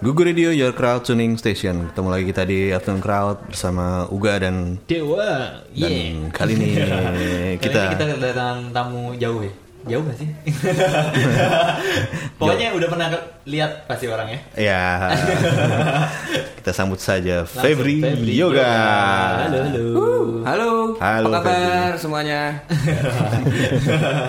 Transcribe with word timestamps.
Google 0.00 0.24
Radio 0.26 0.48
Your 0.50 0.72
Crowd 0.72 1.04
Tuning 1.04 1.36
Station. 1.36 1.92
Ketemu 1.92 2.08
lagi 2.08 2.24
kita 2.26 2.42
di 2.42 2.72
Afternoon 2.72 3.04
Crowd 3.04 3.36
bersama 3.46 4.08
Uga 4.08 4.40
dan 4.40 4.80
Dewa. 4.86 5.60
dan 5.70 5.92
Yeah. 5.92 6.32
kali 6.32 6.56
ini 6.56 6.68
kita, 6.80 6.96
Kali 7.60 7.84
ini 7.84 7.92
kita 7.92 8.04
kedatangan 8.10 8.72
tamu 8.72 9.12
jauh 9.14 9.44
ya. 9.44 9.52
Jauh 9.82 10.04
gak 10.04 10.12
sih? 10.14 10.28
Pokoknya 12.38 12.68
udah 12.70 12.84
pernah 12.86 13.08
ke- 13.08 13.26
lihat 13.46 13.88
pasti 13.88 14.04
orangnya. 14.06 14.36
ya 14.52 15.08
kita 16.60 16.70
sambut 16.70 17.00
saja 17.00 17.48
Langsung, 17.48 17.64
Febri, 17.64 18.04
Yoga. 18.30 18.68
Halo, 19.40 19.58
halo. 19.64 19.84
Halo, 20.40 20.70
Halo, 20.96 21.28
apa 21.28 21.40
kabar 21.40 21.90
semuanya? 21.96 22.60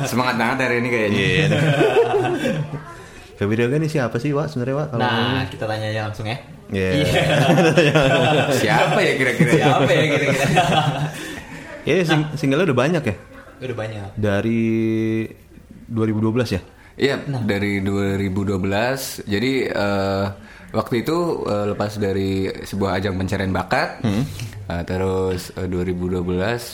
Semangat 0.04 0.36
banget 0.36 0.58
hari 0.62 0.76
ini 0.80 0.90
kayaknya. 0.90 1.20
Iya. 1.20 1.48
Febri 3.42 3.58
Yoga 3.58 3.74
ini 3.74 3.90
siapa 3.90 4.22
sih, 4.22 4.30
Wak? 4.32 4.54
Sebenarnya, 4.54 4.76
Wak? 4.78 4.88
Kalau 4.94 5.02
Nah, 5.02 5.42
kita 5.50 5.66
tanya 5.66 5.90
aja 5.90 6.02
langsung 6.06 6.30
ya. 6.30 6.38
Iya. 6.70 6.94
Siapa 8.62 9.00
ya 9.02 9.14
kira-kira? 9.18 9.50
Siapa 9.52 9.90
ya 9.90 10.04
kira-kira? 10.08 10.46
Ya, 11.82 12.06
sing- 12.06 12.30
singlenya 12.38 12.70
udah 12.70 12.78
banyak 12.78 13.02
ya? 13.02 13.16
udah 13.58 13.74
banyak. 13.74 14.10
Dari 14.14 14.62
2012 15.90 16.54
ya? 16.54 16.62
Iya, 16.94 17.16
dari 17.42 17.82
2012. 17.82 19.26
Jadi 19.26 19.66
eh, 19.66 20.26
waktu 20.70 20.94
itu 21.02 21.18
eh, 21.42 21.66
lepas 21.74 21.98
dari 21.98 22.46
sebuah 22.62 23.02
ajang 23.02 23.18
pencarian 23.18 23.50
bakat. 23.50 24.06
Hmm. 24.06 24.22
Eh, 24.70 24.84
terus 24.86 25.50
eh, 25.58 25.66
2012 25.66 26.22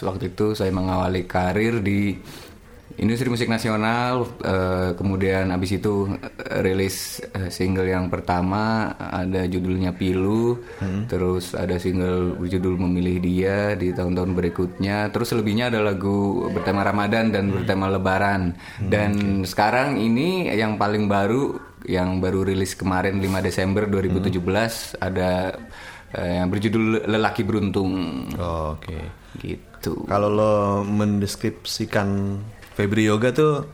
waktu 0.03 0.35
itu 0.35 0.51
saya 0.51 0.75
mengawali 0.75 1.23
karir 1.23 1.79
di 1.79 2.19
industri 2.97 3.29
musik 3.29 3.49
nasional. 3.49 4.25
eh, 4.41 4.91
kemudian 4.97 5.53
abis 5.53 5.77
itu 5.77 6.09
eh, 6.17 6.59
rilis 6.65 7.21
eh, 7.33 7.49
single 7.53 7.87
yang 7.87 8.09
pertama 8.09 8.93
ada 8.97 9.45
judulnya 9.45 9.93
Pilu. 9.93 10.57
Hmm. 10.81 11.05
Terus 11.05 11.53
ada 11.53 11.77
single 11.77 12.37
berjudul 12.37 12.77
Memilih 12.77 13.17
Dia 13.21 13.57
di 13.77 13.93
tahun-tahun 13.93 14.31
berikutnya. 14.33 15.13
Terus 15.13 15.33
selebihnya 15.33 15.69
ada 15.69 15.81
lagu 15.81 16.49
bertema 16.51 16.81
Ramadan 16.81 17.29
dan 17.29 17.53
bertema 17.53 17.89
Lebaran. 17.89 18.57
Dan 18.81 19.41
sekarang 19.45 20.01
ini 20.01 20.49
yang 20.53 20.75
paling 20.75 21.05
baru 21.05 21.57
yang 21.87 22.19
baru 22.19 22.43
rilis 22.43 22.75
kemarin 22.75 23.21
5 23.21 23.47
Desember 23.47 23.87
2017 23.87 24.99
ada 24.99 25.55
eh, 26.17 26.31
yang 26.43 26.49
berjudul 26.49 27.07
Lelaki 27.07 27.45
Beruntung. 27.47 28.25
Oh, 28.35 28.75
Oke. 28.75 28.97
Gitu. 29.39 29.93
Kalau 30.09 30.29
lo 30.33 30.55
mendeskripsikan 30.83 32.41
Febri 32.77 33.09
Yoga 33.09 33.33
tuh 33.33 33.65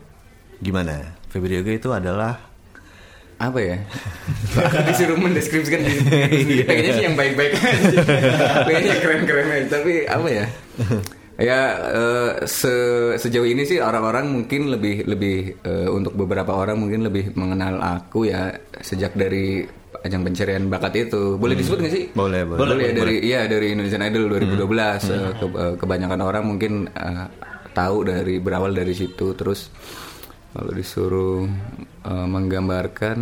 gimana? 0.58 1.12
Febri 1.28 1.60
Yoga 1.60 1.72
itu 1.74 1.92
adalah 1.92 2.40
apa 3.36 3.58
ya? 3.60 3.76
Disuruh 4.88 5.20
mendeskripsikan 5.20 5.82
diri. 5.82 6.64
Kayaknya 6.68 6.90
sih 6.94 7.04
yang 7.04 7.16
baik-baik 7.18 7.52
aja. 7.52 8.00
Kayaknya 8.64 8.94
keren-keren 8.96 9.48
aja. 9.50 9.66
Tapi 9.70 9.92
apa 10.04 10.28
ya? 10.28 10.44
Ya 11.34 11.60
eh, 11.90 12.46
se- 12.46 13.18
sejauh 13.18 13.42
ini 13.42 13.66
sih 13.66 13.82
orang-orang 13.82 14.30
mungkin 14.30 14.70
lebih 14.70 15.02
lebih 15.02 15.58
eh, 15.66 15.90
untuk 15.90 16.14
beberapa 16.14 16.54
orang 16.54 16.78
mungkin 16.78 17.02
lebih 17.02 17.34
mengenal 17.34 17.82
aku 17.82 18.30
ya 18.30 18.54
sejak 18.78 19.18
dari 19.18 19.66
ajang 20.06 20.22
pencarian 20.22 20.70
bakat 20.70 21.10
itu. 21.10 21.34
Boleh 21.34 21.58
disebut 21.58 21.82
nggak 21.82 21.90
sih? 21.90 22.04
Boleh, 22.14 22.46
boleh. 22.46 22.58
Boleh, 22.62 22.74
ya 22.78 22.92
dari 22.94 23.14
iya 23.18 23.40
dari 23.50 23.74
Indonesian 23.74 24.06
Idol 24.06 24.30
2012. 24.30 24.62
Eh, 25.10 25.32
ke- 25.34 25.58
eh, 25.58 25.74
kebanyakan 25.74 26.20
orang 26.22 26.44
mungkin 26.46 26.86
tahu 27.74 28.06
dari 28.06 28.38
berawal 28.38 28.70
dari 28.70 28.94
situ 28.94 29.34
terus 29.34 29.68
kalau 30.54 30.70
disuruh 30.70 31.42
eh, 32.06 32.26
menggambarkan 32.30 33.16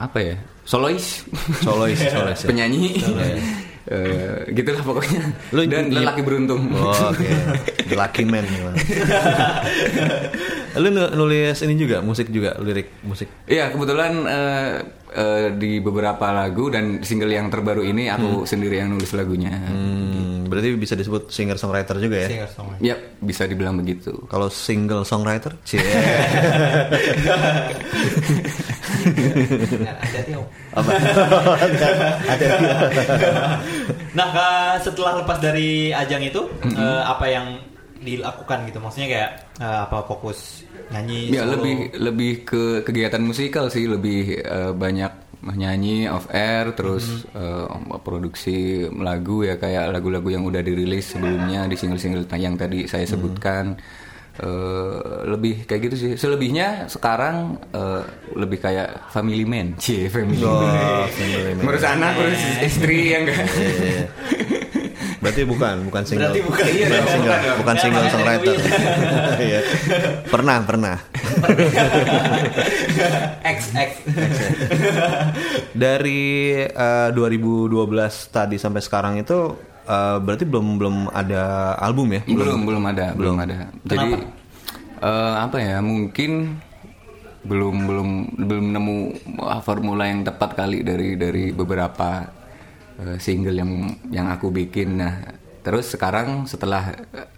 apa 0.00 0.18
ya? 0.18 0.36
Solois. 0.66 1.22
solois, 1.62 2.00
solois. 2.00 2.40
ya? 2.42 2.48
Penyanyi. 2.48 2.98
Eh, 3.86 4.50
gitulah 4.50 4.82
pokoknya. 4.82 5.22
Lu 5.54 5.62
Dan 5.64 5.88
ny- 5.88 6.02
lelaki 6.02 6.20
beruntung. 6.20 6.74
Oh, 6.74 7.14
Oke, 7.14 7.26
The 7.86 7.94
Lucky 7.94 8.22
Man. 8.22 8.42
gimana? 8.42 8.76
Lu 10.76 10.90
nu- 10.90 11.10
nulis 11.14 11.56
ini 11.62 11.72
juga, 11.74 12.02
musik 12.02 12.26
juga, 12.28 12.52
lirik 12.58 12.90
musik. 13.00 13.26
Iya 13.46 13.70
kebetulan 13.70 14.12
eh, 14.26 14.70
eh, 15.08 15.46
di 15.54 15.78
beberapa 15.78 16.28
lagu 16.28 16.66
dan 16.66 17.00
single 17.00 17.30
yang 17.30 17.46
terbaru 17.46 17.80
ini 17.80 18.06
aku 18.06 18.44
sendiri 18.44 18.76
yang 18.76 18.90
nulis 18.90 19.08
lagunya. 19.10 19.48
Hmm, 19.54 20.44
berarti 20.44 20.74
bisa 20.74 20.92
disebut 20.92 21.30
singer 21.30 21.54
songwriter 21.54 21.96
juga 21.96 22.20
ya? 22.20 22.28
Singer 22.28 22.48
songwriter. 22.50 22.82
Ya 22.82 22.94
bisa 23.16 23.46
dibilang 23.46 23.76
begitu. 23.76 24.10
Kalau 24.26 24.50
single 24.50 25.02
songwriter, 25.02 25.54
cie. 25.62 25.78
Nah. 29.86 29.96
Apa? 30.82 30.90
Ada 32.26 32.46
Nah, 34.16 34.28
setelah 34.82 35.22
lepas 35.22 35.38
dari 35.38 35.92
ajang 35.92 36.22
itu, 36.26 36.42
eh, 36.64 37.02
apa 37.04 37.26
yang 37.28 37.46
dilakukan 38.02 38.66
gitu? 38.68 38.78
Maksudnya 38.82 39.08
kayak 39.08 39.30
eh, 39.62 39.78
apa 39.86 39.98
fokus 40.04 40.66
nyanyi? 40.90 41.32
Ya 41.32 41.42
solo? 41.44 41.58
lebih 41.58 41.74
lebih 41.96 42.32
ke 42.46 42.62
kegiatan 42.86 43.22
musikal 43.22 43.70
sih 43.72 43.88
lebih 43.88 44.42
eh, 44.42 44.72
banyak 44.72 45.26
nyanyi 45.54 46.10
off 46.10 46.26
air 46.32 46.74
terus 46.74 47.28
eh, 47.36 47.66
produksi 48.02 48.88
lagu 48.90 49.46
ya 49.46 49.60
kayak 49.60 49.94
lagu-lagu 49.94 50.26
yang 50.32 50.42
udah 50.48 50.64
dirilis 50.64 51.14
sebelumnya 51.14 51.70
di 51.70 51.76
single-single 51.78 52.26
yang 52.34 52.58
tadi 52.58 52.88
saya 52.90 53.06
sebutkan 53.06 53.78
Eh, 54.36 54.96
lebih 55.24 55.64
kayak 55.64 55.80
gitu 55.88 55.96
sih 55.96 56.10
selebihnya 56.12 56.92
sekarang 56.92 57.56
eh, 57.72 58.04
lebih 58.36 58.60
kayak 58.60 59.08
family 59.08 59.48
man 59.48 59.72
cie 59.82 60.12
family 60.12 60.44
Oh, 60.44 60.60
man 60.60 61.08
family 61.08 61.52
man. 61.56 61.64
ngurus 61.64 61.84
anak 61.88 62.12
ngurus 62.20 62.42
istri 62.60 63.16
ya 63.16 63.24
enggak 63.24 63.48
Iya. 63.48 64.04
Berarti 65.16 65.42
bukan, 65.42 65.88
bukan 65.88 66.02
single. 66.04 66.28
Berarti 66.30 66.40
bukan, 66.44 66.64
iya 66.68 66.86
bukan 66.86 67.06
single, 67.08 67.32
Bukan 67.34 67.58
bukan 67.58 67.74
Ya, 67.74 67.80
single 67.82 67.96
makanya 67.98 68.12
songwriter. 68.14 68.54
Iya. 69.40 69.60
pernah, 70.36 70.56
pernah. 70.62 70.96
X 73.56 73.58
X. 73.72 73.90
Dari 75.72 76.22
eh, 76.62 77.08
2012 77.10 77.72
tadi 78.28 78.56
sampai 78.60 78.80
sekarang 78.84 79.16
itu 79.18 79.56
eh, 79.86 80.16
berarti 80.20 80.44
belum 80.44 80.66
belum 80.76 80.96
ada 81.14 81.74
album 81.78 82.12
ya? 82.12 82.22
belum 82.26 82.66
belum 82.66 82.82
ada 82.90 83.06
belum 83.14 83.36
ada. 83.38 83.56
Jadi 83.86 84.10
eh, 85.02 85.34
apa 85.38 85.56
ya 85.62 85.78
mungkin 85.80 86.60
belum 87.46 87.76
belum 87.86 88.08
belum 88.42 88.66
nemu 88.74 88.96
ah, 89.46 89.62
formula 89.62 90.10
yang 90.10 90.26
tepat 90.26 90.58
kali 90.58 90.82
dari 90.82 91.14
dari 91.14 91.54
beberapa 91.54 92.26
eh, 92.98 93.16
single 93.22 93.54
yang 93.54 93.70
yang 94.10 94.26
aku 94.28 94.50
bikin. 94.50 94.98
Nah 94.98 95.14
terus 95.62 95.90
sekarang 95.90 96.50
setelah 96.50 96.94
eh, 97.14 97.28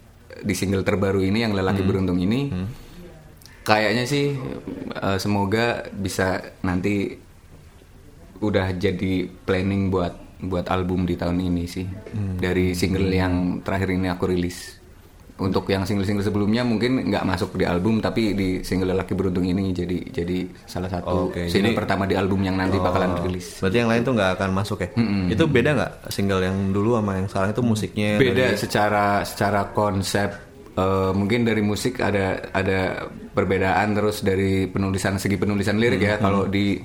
di 0.42 0.54
single 0.56 0.86
terbaru 0.86 1.20
ini 1.20 1.44
yang 1.44 1.52
lelaki 1.52 1.82
beruntung 1.82 2.20
ini 2.22 2.52
kayaknya 3.68 4.04
sih 4.08 4.32
eh, 4.96 5.18
semoga 5.20 5.84
bisa 5.92 6.40
nanti 6.64 7.20
udah 8.38 8.72
jadi 8.72 9.28
planning 9.44 9.90
buat 9.90 10.27
buat 10.40 10.66
album 10.68 11.02
di 11.02 11.14
tahun 11.14 11.38
ini 11.40 11.64
sih. 11.64 11.86
Dari 12.38 12.72
single 12.72 13.08
yang 13.08 13.34
terakhir 13.60 13.90
ini 13.90 14.06
aku 14.06 14.26
rilis. 14.26 14.78
Untuk 15.38 15.70
yang 15.70 15.86
single-single 15.86 16.26
sebelumnya 16.26 16.66
mungkin 16.66 16.98
nggak 17.06 17.22
masuk 17.22 17.54
di 17.54 17.62
album 17.62 18.02
tapi 18.02 18.34
di 18.34 18.48
single 18.66 18.90
lelaki 18.90 19.14
beruntung 19.14 19.46
ini 19.46 19.70
jadi 19.70 20.10
jadi 20.10 20.50
salah 20.66 20.90
satu 20.90 21.30
Oke, 21.30 21.46
single 21.46 21.70
jadi- 21.70 21.78
pertama 21.78 22.10
di 22.10 22.18
album 22.18 22.42
yang 22.42 22.58
nanti 22.58 22.74
bakalan 22.74 23.22
rilis. 23.22 23.62
Berarti 23.62 23.78
yang 23.78 23.86
lain 23.86 24.02
tuh 24.02 24.18
nggak 24.18 24.34
akan 24.34 24.50
masuk 24.50 24.78
ya? 24.82 24.90
Itu 25.30 25.46
beda 25.46 25.70
nggak 25.78 25.92
single 26.10 26.42
yang 26.42 26.74
dulu 26.74 26.98
sama 26.98 27.22
yang 27.22 27.30
sekarang 27.30 27.50
itu 27.54 27.62
musiknya? 27.62 28.10
beda 28.18 28.34
dari- 28.50 28.58
secara 28.58 29.22
secara 29.22 29.70
konsep 29.70 30.30
eh, 30.74 31.10
mungkin 31.14 31.46
dari 31.46 31.62
musik 31.62 32.02
ada 32.02 32.42
ada 32.50 33.06
perbedaan 33.30 33.94
terus 33.94 34.26
dari 34.26 34.66
penulisan 34.66 35.22
segi 35.22 35.38
penulisan 35.38 35.78
lirik 35.78 36.02
ya. 36.02 36.18
Kalau 36.18 36.50
di 36.50 36.82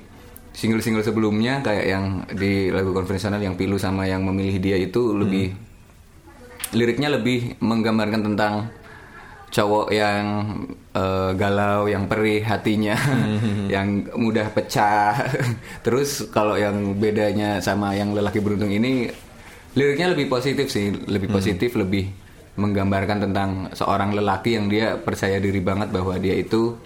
single-single 0.54 1.02
sebelumnya 1.02 1.66
kayak 1.66 1.86
yang 1.86 2.06
di 2.30 2.70
lagu 2.70 2.94
konvensional 2.94 3.42
yang 3.42 3.58
pilu 3.58 3.82
sama 3.82 4.06
yang 4.06 4.22
memilih 4.22 4.62
dia 4.62 4.78
itu 4.78 5.12
lebih 5.12 5.54
liriknya 6.74 7.10
lebih 7.14 7.58
menggambarkan 7.62 8.22
tentang 8.34 8.54
cowok 9.54 9.94
yang 9.94 10.26
eh, 10.98 11.32
galau, 11.38 11.86
yang 11.86 12.10
perih 12.10 12.42
hatinya, 12.42 12.98
yang 13.74 14.10
mudah 14.18 14.50
pecah. 14.50 15.30
Terus 15.86 16.26
kalau 16.34 16.58
yang 16.58 16.98
bedanya 16.98 17.62
sama 17.62 17.94
yang 17.94 18.18
lelaki 18.18 18.42
beruntung 18.42 18.74
ini, 18.74 19.14
liriknya 19.78 20.18
lebih 20.18 20.26
positif 20.26 20.74
sih, 20.74 20.90
lebih 21.06 21.30
positif, 21.30 21.78
lebih 21.78 22.10
menggambarkan 22.58 23.30
tentang 23.30 23.50
seorang 23.74 24.14
lelaki 24.14 24.58
yang 24.58 24.70
dia 24.70 24.98
percaya 24.98 25.38
diri 25.38 25.62
banget 25.62 25.90
bahwa 25.94 26.18
dia 26.18 26.38
itu 26.38 26.78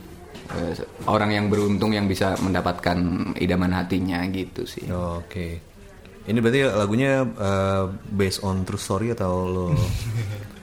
eh, 0.53 0.73
orang 1.05 1.29
yang 1.31 1.45
beruntung 1.47 1.91
yang 1.91 2.05
bisa 2.05 2.37
mendapatkan 2.39 2.97
idaman 3.35 3.73
hatinya 3.73 4.23
gitu 4.29 4.63
sih. 4.63 4.87
Oh, 4.89 5.19
Oke. 5.19 5.59
Ini 6.27 6.43
berarti 6.43 6.59
lagunya 6.67 7.23
eh, 7.23 7.83
based 8.11 8.43
on 8.43 8.67
true 8.67 8.79
story 8.79 9.15
atau 9.15 9.33
lo? 9.47 9.65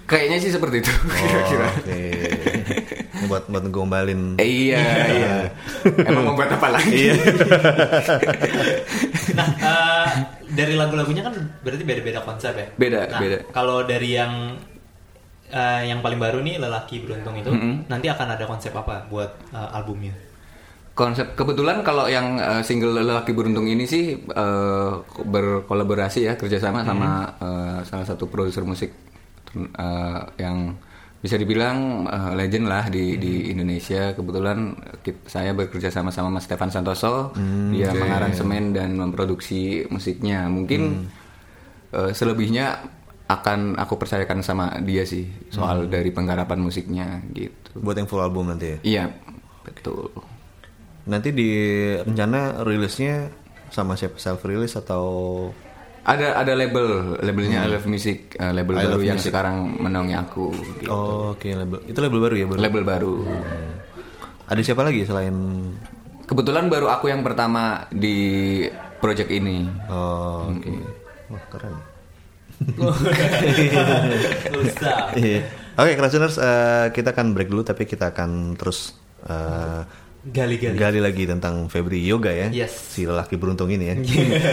Kayaknya 0.05 0.37
sih 0.37 0.53
seperti 0.53 0.85
itu 0.85 0.93
Oh, 0.93 1.17
kira-kira. 1.17 1.69
Oke. 1.81 2.03
Ini 3.17 3.25
buat 3.25 3.49
buat 3.49 3.65
ngombalin. 3.73 4.37
Eh, 4.37 4.45
iya, 4.69 4.85
iya. 5.09 5.35
Emang 6.05 6.29
mau 6.29 6.35
buat 6.37 6.53
apa 6.53 6.69
lagi? 6.77 7.09
Nah, 9.35 9.49
eh, 9.51 10.09
dari 10.55 10.79
lagu-lagunya 10.79 11.27
kan 11.27 11.35
berarti 11.65 11.83
beda-beda 11.83 12.21
konsep 12.23 12.55
ya. 12.55 12.67
Beda, 12.79 13.01
Nah, 13.11 13.19
beda. 13.19 13.39
Kalau 13.51 13.83
dari 13.83 14.15
yang 14.15 14.55
eh, 15.55 15.83
yang 15.87 16.03
paling 16.03 16.19
baru 16.19 16.43
nih 16.43 16.59
lelaki 16.59 17.07
beruntung 17.07 17.39
itu, 17.39 17.55
Mm-mm. 17.55 17.87
nanti 17.87 18.11
akan 18.11 18.35
ada 18.35 18.45
konsep 18.51 18.75
apa 18.75 19.07
buat 19.07 19.31
eh, 19.55 19.77
albumnya? 19.79 20.13
Konsep 20.95 21.35
kebetulan 21.35 21.83
kalau 21.83 22.07
yang 22.07 22.39
eh, 22.39 22.63
single 22.63 22.99
lelaki 22.99 23.35
beruntung 23.35 23.67
ini 23.67 23.83
sih 23.87 24.15
eh, 24.15 24.93
berkolaborasi 25.27 26.21
ya 26.27 26.33
kerjasama 26.39 26.87
sama 26.87 27.35
eh, 27.39 27.79
salah 27.83 28.07
satu 28.07 28.31
produser 28.31 28.63
musik 28.63 28.95
eh, 29.59 30.21
yang 30.39 30.79
bisa 31.19 31.35
dibilang 31.35 32.07
eh, 32.07 32.33
legend 32.39 32.71
lah 32.71 32.87
di 32.87 33.19
di 33.19 33.51
Indonesia. 33.51 34.15
Kebetulan 34.15 34.79
kit- 35.03 35.27
saya 35.27 35.51
bekerja 35.51 35.91
sama 35.91 36.15
sama 36.15 36.31
Mas 36.31 36.47
Stefan 36.47 36.71
Santoso, 36.71 37.35
dia 37.75 37.91
mengaransemen 37.91 38.71
dan 38.71 38.95
memproduksi 38.95 39.91
musiknya. 39.91 40.47
Mungkin 40.47 41.11
eh, 41.91 42.15
selebihnya 42.15 42.87
akan 43.25 43.81
aku 43.81 43.97
percayakan 43.97 44.45
sama 44.45 44.77
dia 44.85 45.09
sih 45.09 45.25
soal 45.49 45.89
dari 45.89 46.13
penggarapan 46.13 46.61
musiknya 46.61 47.25
gitu. 47.33 47.81
Buat 47.81 47.97
yang 47.99 48.09
full 48.09 48.21
album 48.21 48.53
nanti 48.53 48.77
ya. 48.77 48.79
Iya, 48.85 49.05
betul. 49.65 50.13
Nanti 51.05 51.33
di 51.33 51.51
rencana 51.99 52.61
rilisnya 52.61 53.33
sama 53.69 53.97
siapa 53.97 54.17
self 54.17 54.45
release 54.45 54.77
atau 54.77 55.05
Ada 56.05 56.37
ada 56.37 56.53
label, 56.53 57.17
labelnya 57.25 57.65
I 57.65 57.73
Love 57.73 57.89
Music, 57.89 58.37
eh, 58.37 58.53
label 58.53 58.77
Hmm. 58.77 58.85
I 58.85 58.93
baru 58.93 59.03
yang 59.03 59.17
Music. 59.17 59.33
sekarang 59.33 59.57
menaungi 59.81 60.13
aku. 60.13 60.53
gitu. 60.53 60.93
Oh, 60.93 61.33
oke 61.33 61.49
label. 61.49 61.81
Itu 61.89 61.99
label 62.05 62.21
baru 62.21 62.35
ya, 62.37 62.45
baru. 62.45 62.61
Label 62.61 62.85
baru. 62.85 63.15
Ada 64.45 64.61
siapa 64.61 64.85
lagi 64.85 65.09
selain 65.09 65.33
Kebetulan 66.25 66.69
baru 66.69 66.89
aku 66.89 67.09
yang 67.09 67.21
pertama 67.21 67.89
di 67.89 68.17
project 68.97 69.29
ini. 69.29 69.65
Oh, 69.89 70.53
oke. 70.53 70.73
Wah, 71.29 71.45
keren. 71.49 71.77
Iya. 75.15 75.41
Oke, 75.75 75.93
Krasuners, 75.99 76.39
eh, 76.39 76.87
kita 76.95 77.11
akan 77.11 77.35
break 77.35 77.51
dulu 77.51 77.67
tapi 77.67 77.83
kita 77.85 78.15
akan 78.15 78.55
terus 78.55 78.95
eh, 79.27 79.83
Gali-gali. 80.25 80.79
gali 80.79 81.01
lagi 81.03 81.29
tentang 81.29 81.67
Febri 81.69 82.01
Yoga 82.01 82.33
ya. 82.33 82.49
Yes. 82.49 82.73
Si 82.95 83.05
lelaki 83.05 83.37
beruntung 83.37 83.69
ini 83.69 83.85
ya. 83.91 83.95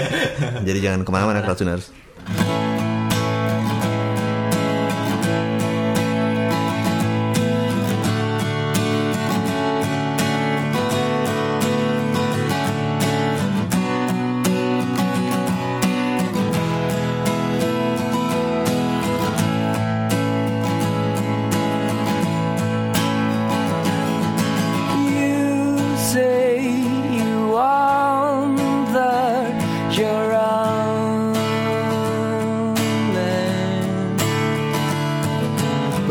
Jadi 0.68 0.80
jangan 0.82 1.06
ke 1.06 1.12
mana-mana 1.14 1.46
Krasuners. 1.46 1.94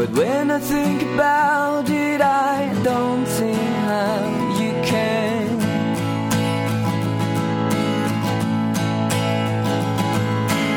But 0.01 0.13
when 0.13 0.51
I 0.51 0.59
think 0.59 1.03
about 1.03 1.91
it, 1.91 2.23
I 2.23 2.73
don't 2.83 3.27
see 3.27 3.53
how 3.53 4.57
you 4.59 4.73
can. 4.83 5.61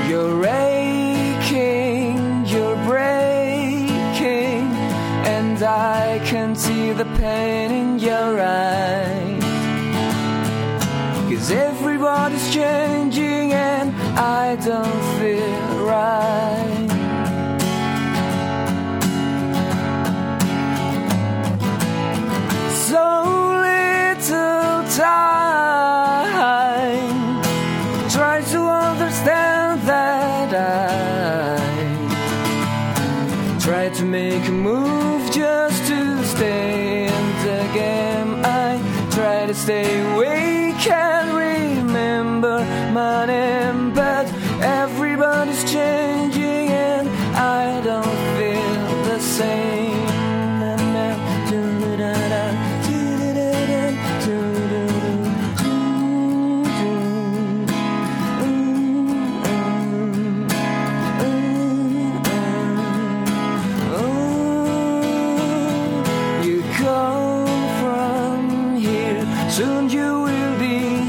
You're 0.09 0.45
aching, 0.45 2.17
you're 2.47 2.75
breaking, 2.85 4.67
and 5.37 5.63
I 5.63 6.19
can 6.25 6.53
see 6.57 6.91
the 6.91 7.05
pain 7.15 7.71
in 7.71 7.99
your 7.99 8.41
eyes. 8.41 9.41
Cause 11.29 11.49
everybody's 11.49 12.53
changing, 12.53 13.53
and 13.53 13.95
I 14.19 14.57
don't 14.57 15.02
soon 69.55 69.87
you 69.87 70.23
will 70.23 70.57
be 70.57 71.07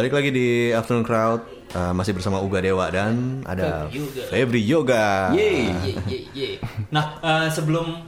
Balik 0.00 0.16
lagi 0.16 0.32
di 0.32 0.72
Afternoon 0.72 1.04
Crowd 1.04 1.44
uh, 1.76 1.92
masih 1.92 2.16
bersama 2.16 2.40
Uga 2.40 2.64
Dewa 2.64 2.88
dan 2.88 3.44
ada 3.44 3.84
Febri 4.32 4.64
Yoga. 4.64 5.28
Yoga. 5.28 5.36
Yeay. 5.36 5.76
Ye, 5.84 5.92
ye, 6.08 6.18
ye. 6.32 6.50
Nah, 6.88 7.20
eh, 7.20 7.52
sebelum 7.52 8.00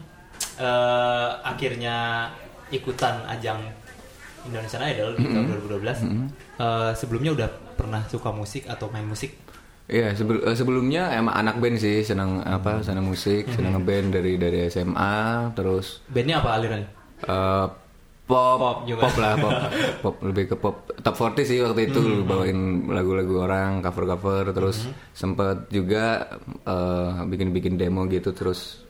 eh, 0.57 1.29
akhirnya 1.45 2.33
ikutan 2.73 3.29
ajang 3.29 3.61
Indonesian 4.49 4.81
Idol 4.89 5.21
di 5.21 5.29
tahun 5.29 5.45
2012, 5.69 6.01
eh, 6.57 6.93
sebelumnya 6.97 7.37
udah 7.37 7.49
pernah 7.77 8.01
suka 8.09 8.33
musik 8.33 8.65
atau 8.73 8.89
main 8.89 9.05
musik? 9.05 9.37
Iya 9.85 10.17
sebel- 10.17 10.49
eh, 10.49 10.57
sebelumnya 10.57 11.13
emang 11.13 11.37
anak 11.37 11.61
band 11.61 11.77
sih 11.77 12.01
senang 12.01 12.41
apa 12.41 12.81
senang 12.81 13.05
musik 13.05 13.53
senang 13.53 13.77
ngeband 13.77 14.17
dari 14.17 14.41
dari 14.41 14.65
SMA 14.65 15.53
terus 15.53 16.01
Bandnya 16.09 16.41
apa 16.41 16.57
alirannya? 16.57 16.89
eh, 17.21 17.67
pop 18.33 18.59
Pop 18.59 18.79
juga. 18.83 19.03
pop 19.03 19.17
lah 19.19 19.33
pop 19.37 19.53
pop 20.03 20.17
lebih 20.23 20.45
ke 20.47 20.57
pop 20.57 20.77
top 20.97 21.15
40 21.15 21.45
sih 21.45 21.59
waktu 21.61 21.83
itu 21.87 22.01
Hmm. 22.01 22.25
bawain 22.25 22.59
lagu-lagu 22.89 23.35
orang 23.41 23.79
cover 23.79 24.05
cover 24.09 24.45
terus 24.51 24.79
Hmm. 24.83 24.95
sempet 25.12 25.69
juga 25.69 26.25
bikin 27.25 27.49
bikin 27.51 27.75
demo 27.77 28.05
gitu 28.07 28.33
terus 28.33 28.81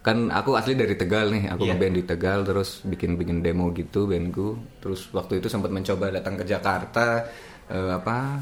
kan 0.00 0.28
aku 0.28 0.52
asli 0.52 0.76
dari 0.76 0.94
Tegal 0.94 1.32
nih 1.32 1.48
aku 1.48 1.64
Iya. 1.64 1.74
ngeband 1.74 1.94
di 1.94 2.04
Tegal 2.04 2.38
terus 2.44 2.84
bikin 2.84 3.16
bikin 3.16 3.40
demo 3.40 3.72
gitu 3.72 4.04
bandku 4.04 4.52
terus 4.78 5.08
waktu 5.10 5.40
itu 5.40 5.48
sempat 5.48 5.72
mencoba 5.72 6.12
datang 6.12 6.36
ke 6.36 6.44
Jakarta 6.44 7.24
eh, 7.66 7.90
apa 7.90 8.36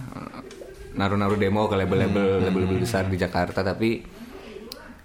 naruh-naruh 0.93 1.39
demo 1.39 1.65
ke 1.65 1.75
label-label 1.75 2.43
label-label 2.43 2.79
besar 2.79 3.07
di 3.07 3.15
Jakarta 3.15 3.63
tapi 3.63 4.03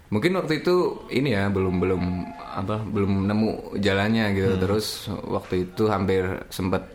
mungkin 0.08 0.40
waktu 0.40 0.64
itu 0.64 1.04
ini 1.12 1.36
ya 1.36 1.52
belum 1.52 1.84
belum 1.84 2.02
apa 2.36 2.80
belum 2.80 3.28
nemu 3.28 3.76
jalannya 3.78 4.24
gitu. 4.32 4.54
Terus 4.56 4.86
waktu 5.08 5.68
itu 5.68 5.88
hampir 5.88 6.24
sempat 6.48 6.88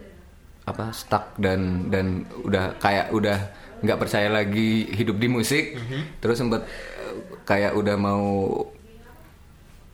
apa 0.64 0.96
stuck 0.96 1.36
dan 1.38 1.92
dan 1.92 2.24
udah 2.42 2.80
kayak 2.80 3.12
udah 3.12 3.38
nggak 3.84 4.00
percaya 4.00 4.32
lagi 4.32 4.90
hidup 4.90 5.20
di 5.22 5.28
musik. 5.30 5.78
Terus 6.24 6.42
sempat 6.42 6.66
eh, 6.66 7.16
kayak 7.46 7.78
udah 7.78 7.96
mau 8.00 8.24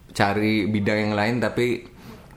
cari 0.09 0.65
bidang 0.65 1.11
yang 1.11 1.15
lain 1.15 1.35
tapi 1.37 1.85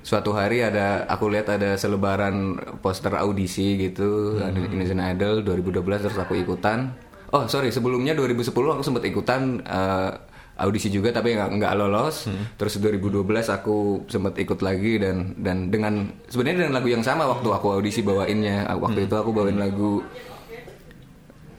suatu 0.03 0.35
hari 0.35 0.67
ada 0.67 1.07
aku 1.07 1.31
lihat 1.31 1.47
ada 1.57 1.79
selebaran 1.79 2.59
poster 2.83 3.15
audisi 3.15 3.79
gitu 3.79 4.35
ada 4.43 4.59
Indonesian 4.59 4.99
Idol 4.99 5.47
2012 5.47 6.11
terus 6.11 6.19
aku 6.19 6.35
ikutan. 6.35 6.91
Oh 7.33 7.49
sorry 7.49 7.73
sebelumnya 7.73 8.13
2010 8.13 8.51
aku 8.51 8.83
sempat 8.85 9.07
ikutan 9.07 9.63
eh, 9.63 10.11
audisi 10.55 10.89
juga 10.89 11.09
tapi 11.11 11.33
nggak 11.33 11.51
nggak 11.57 11.73
lolos. 11.75 12.29
Terus 12.55 12.77
2012 12.79 13.25
aku 13.49 13.77
sempat 14.07 14.37
ikut 14.37 14.61
lagi 14.61 14.97
dan 14.97 15.33
dan 15.37 15.69
dengan 15.69 15.95
sebenarnya 16.27 16.59
dengan 16.63 16.75
lagu 16.75 16.89
yang 16.89 17.01
sama 17.01 17.25
waktu 17.25 17.49
aku 17.49 17.73
audisi 17.73 18.01
bawainnya. 18.01 18.69
Waktu 18.71 19.05
itu 19.05 19.15
aku 19.15 19.31
bawain 19.31 19.57
lagu 19.57 20.05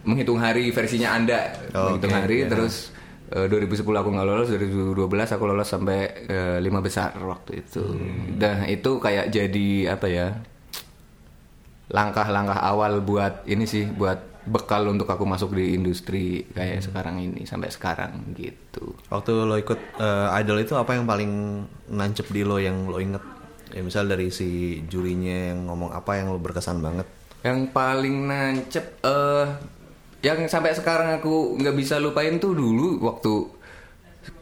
menghitung 0.03 0.35
hari 0.35 0.67
versinya 0.69 1.15
anda 1.15 1.55
Oh, 1.71 1.95
menghitung 1.95 2.11
oke, 2.11 2.19
hari. 2.19 2.37
ya. 2.43 2.47
terus 2.51 2.91
eh, 3.29 3.47
2010 3.47 3.87
aku 3.87 4.09
nggak 4.11 4.27
lolos 4.27 4.47
2012 4.51 4.99
aku 5.31 5.43
lolos 5.45 5.63
sampai 5.65 5.99
eh, 6.27 6.57
lima 6.59 6.83
besar 6.83 7.15
waktu 7.17 7.63
itu. 7.63 7.79
Hmm. 7.79 8.35
dan 8.35 8.67
itu 8.67 8.99
kayak 8.99 9.31
jadi 9.31 9.67
apa 9.89 10.07
ya 10.07 10.27
langkah-langkah 11.87 12.57
awal 12.57 12.99
buat 12.99 13.43
ini 13.45 13.63
sih 13.63 13.85
buat 13.87 14.19
bekal 14.43 14.87
untuk 14.91 15.07
aku 15.07 15.23
masuk 15.23 15.55
di 15.55 15.75
industri 15.75 16.43
kayak 16.51 16.83
sekarang 16.83 17.19
ini 17.23 17.47
sampai 17.47 17.71
sekarang 17.71 18.35
gitu 18.35 18.93
Waktu 19.07 19.31
lo 19.47 19.55
ikut 19.55 19.99
uh, 19.99 20.35
idol 20.39 20.59
itu 20.63 20.73
apa 20.75 20.97
yang 20.97 21.05
paling 21.07 21.31
nancep 21.93 22.27
di 22.33 22.41
lo 22.43 22.57
yang 22.59 22.89
lo 22.89 22.97
inget? 22.99 23.21
Ya 23.73 23.81
misal 23.81 24.05
dari 24.05 24.29
si 24.29 24.81
jurinya 24.85 25.53
yang 25.53 25.69
ngomong 25.69 25.93
apa 25.93 26.19
yang 26.19 26.29
lo 26.33 26.37
berkesan 26.41 26.81
banget. 26.81 27.07
Yang 27.41 27.59
paling 27.73 28.15
nancep 28.29 28.85
eh 29.05 29.47
yang 30.23 30.39
sampai 30.47 30.71
sekarang 30.71 31.19
aku 31.19 31.59
nggak 31.59 31.75
bisa 31.75 31.99
lupain 31.99 32.39
tuh 32.39 32.55
dulu 32.55 33.03
waktu 33.03 33.62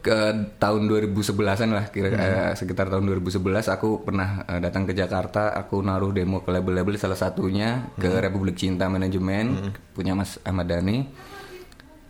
ke 0.02 0.18
tahun 0.62 0.86
2011-an 0.86 1.70
lah 1.74 1.86
kira 1.90 2.08
eh, 2.14 2.52
sekitar 2.54 2.86
tahun 2.90 3.06
2011 3.18 3.70
aku 3.70 4.06
pernah 4.06 4.46
eh, 4.46 4.60
datang 4.62 4.86
ke 4.86 4.94
Jakarta. 4.94 5.54
Aku 5.58 5.82
naruh 5.82 6.14
demo 6.14 6.42
ke 6.42 6.50
label-label 6.54 6.94
salah 6.98 7.18
satunya 7.18 7.90
ke 7.98 8.22
Republik 8.22 8.58
Cinta 8.58 8.86
Manajemen 8.86 9.74
punya 9.94 10.14
Mas 10.14 10.38
Ahmad 10.46 10.70
Dhani. 10.70 11.06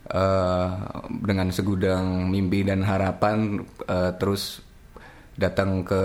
Eh, 0.03 0.69
dengan 1.23 1.47
segudang 1.47 2.27
mimpi 2.27 2.67
dan 2.67 2.83
harapan 2.83 3.63
eh, 3.87 4.11
terus 4.19 4.59
datang 5.39 5.87
ke 5.87 6.03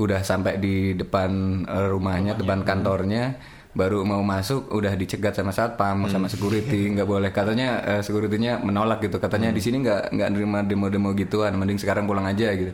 udah 0.00 0.24
sampai 0.24 0.56
di 0.56 0.96
depan 0.96 1.62
eh, 1.68 1.86
rumahnya, 1.92 2.40
depan 2.40 2.64
kantornya 2.64 3.36
baru 3.76 4.02
mau 4.02 4.24
masuk 4.24 4.72
udah 4.72 4.96
dicegat 4.96 5.36
sama 5.36 5.52
satpam 5.52 6.08
sama 6.08 6.26
security 6.26 6.88
nggak 6.96 7.08
boleh. 7.08 7.30
Katanya 7.30 7.84
eh, 7.84 8.02
securitynya 8.02 8.64
menolak 8.64 9.04
gitu. 9.04 9.20
Katanya 9.20 9.52
di 9.52 9.60
sini 9.60 9.84
nggak 9.84 10.14
nggak 10.14 10.28
nerima 10.32 10.64
demo-demo 10.64 11.12
gituan. 11.12 11.54
Mending 11.56 11.78
sekarang 11.80 12.08
pulang 12.08 12.24
aja 12.24 12.52
gitu. 12.54 12.72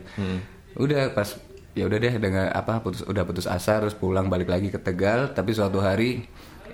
Udah 0.79 1.11
pas 1.11 1.35
ya 1.75 1.83
udah 1.83 1.97
deh 1.99 2.15
dengan 2.15 2.47
apa 2.55 2.79
putus 2.79 3.03
udah 3.03 3.27
putus 3.27 3.51
asa 3.51 3.83
terus 3.83 3.95
pulang 3.95 4.31
balik 4.31 4.47
lagi 4.47 4.71
ke 4.71 4.79
Tegal. 4.79 5.35
Tapi 5.35 5.51
suatu 5.51 5.83
hari 5.83 6.23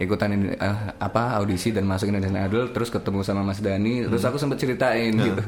ikutan 0.01 0.33
ini, 0.33 0.57
eh, 0.57 0.77
apa 0.97 1.37
audisi 1.37 1.69
dan 1.69 1.85
masuk 1.85 2.09
Indonesian 2.09 2.41
Idol 2.41 2.73
terus 2.73 2.89
ketemu 2.89 3.21
sama 3.21 3.45
Mas 3.45 3.61
Dani. 3.61 4.05
Terus 4.09 4.23
aku 4.25 4.37
sempat 4.41 4.57
ceritain 4.57 5.13
gitu. 5.13 5.43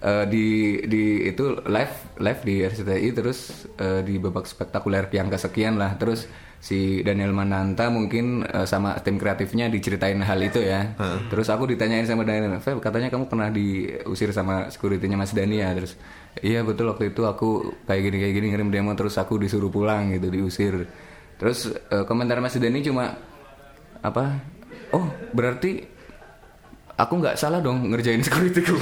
Eh, 0.00 0.24
di 0.32 0.46
di 0.88 1.28
itu 1.28 1.60
live 1.68 1.94
live 2.16 2.40
di 2.40 2.54
RCTI 2.64 3.08
terus 3.12 3.68
eh, 3.76 4.00
di 4.00 4.16
babak 4.16 4.48
spektakuler 4.48 5.04
yang 5.12 5.28
kesekian 5.28 5.76
lah. 5.76 5.92
Terus 6.00 6.24
si 6.60 7.00
Daniel 7.00 7.32
Mananta 7.32 7.88
mungkin 7.88 8.44
eh, 8.44 8.68
sama 8.68 9.00
tim 9.00 9.16
kreatifnya 9.16 9.72
diceritain 9.72 10.20
hal 10.20 10.38
itu 10.44 10.60
ya. 10.60 10.92
Terus 11.32 11.48
aku 11.48 11.64
ditanyain 11.72 12.04
sama 12.04 12.22
Daniel 12.28 12.60
katanya 12.60 13.08
kamu 13.08 13.26
pernah 13.32 13.48
diusir 13.48 14.30
sama 14.36 14.68
securitynya 14.68 15.16
Mas 15.16 15.32
Dani 15.32 15.56
ya? 15.64 15.72
Terus 15.72 15.96
iya 16.44 16.60
betul 16.60 16.92
waktu 16.92 17.16
itu 17.16 17.24
aku 17.24 17.80
kayak 17.88 18.02
gini 18.04 18.16
kayak 18.20 18.34
gini 18.36 18.46
ngirim 18.52 18.68
demo 18.68 18.92
terus 18.92 19.16
aku 19.16 19.40
disuruh 19.40 19.72
pulang 19.72 20.12
gitu 20.12 20.28
diusir. 20.28 20.84
Terus 21.40 21.72
eh, 21.72 22.04
komentar 22.04 22.38
Mas 22.44 22.60
Dani 22.60 22.84
cuma 22.84 23.16
apa? 24.04 24.24
Oh 24.92 25.08
berarti 25.32 25.99
aku 27.00 27.16
nggak 27.16 27.34
salah 27.34 27.58
dong 27.58 27.88
ngerjain 27.88 28.20
security 28.20 28.60
ku 28.60 28.76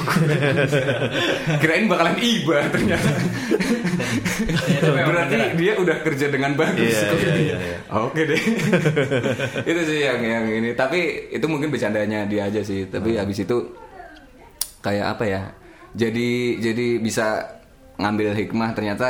kirain 1.63 1.87
bakalan 1.87 2.19
iba 2.19 2.67
ternyata. 2.69 3.11
Berarti 4.83 5.39
dia 5.55 5.73
udah 5.77 5.97
kerja 6.03 6.27
dengan 6.27 6.55
bagus. 6.55 6.91
Security. 6.91 7.43
iya, 7.47 7.57
iya, 7.57 7.69
iya. 7.75 7.79
oke 7.95 8.21
deh. 8.21 8.43
Itu 9.71 9.81
sih 9.85 9.99
yang 10.03 10.21
yang 10.21 10.45
ini. 10.51 10.75
Tapi 10.75 11.31
itu 11.31 11.47
mungkin 11.47 11.71
bercandanya 11.71 12.27
dia 12.27 12.47
aja 12.47 12.61
sih. 12.61 12.87
Tapi 12.87 13.15
Hmm. 13.15 13.21
habis 13.23 13.39
itu 13.41 13.57
kayak 14.81 15.07
apa 15.17 15.25
ya? 15.25 15.43
Jadi 15.95 16.59
jadi 16.59 16.87
bisa 16.99 17.59
ngambil 17.97 18.35
hikmah. 18.35 18.71
Ternyata 18.75 19.09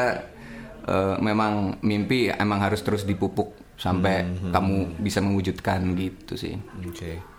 eh, 0.84 1.16
memang 1.20 1.76
mimpi 1.80 2.28
emang 2.30 2.60
harus 2.60 2.80
terus 2.80 3.04
dipupuk 3.04 3.52
sampai 3.78 4.26
Hmm, 4.26 4.50
kamu 4.50 4.76
bisa 4.98 5.20
mewujudkan 5.20 5.80
gitu 5.94 6.34
sih. 6.34 6.54
Oke. 6.82 7.37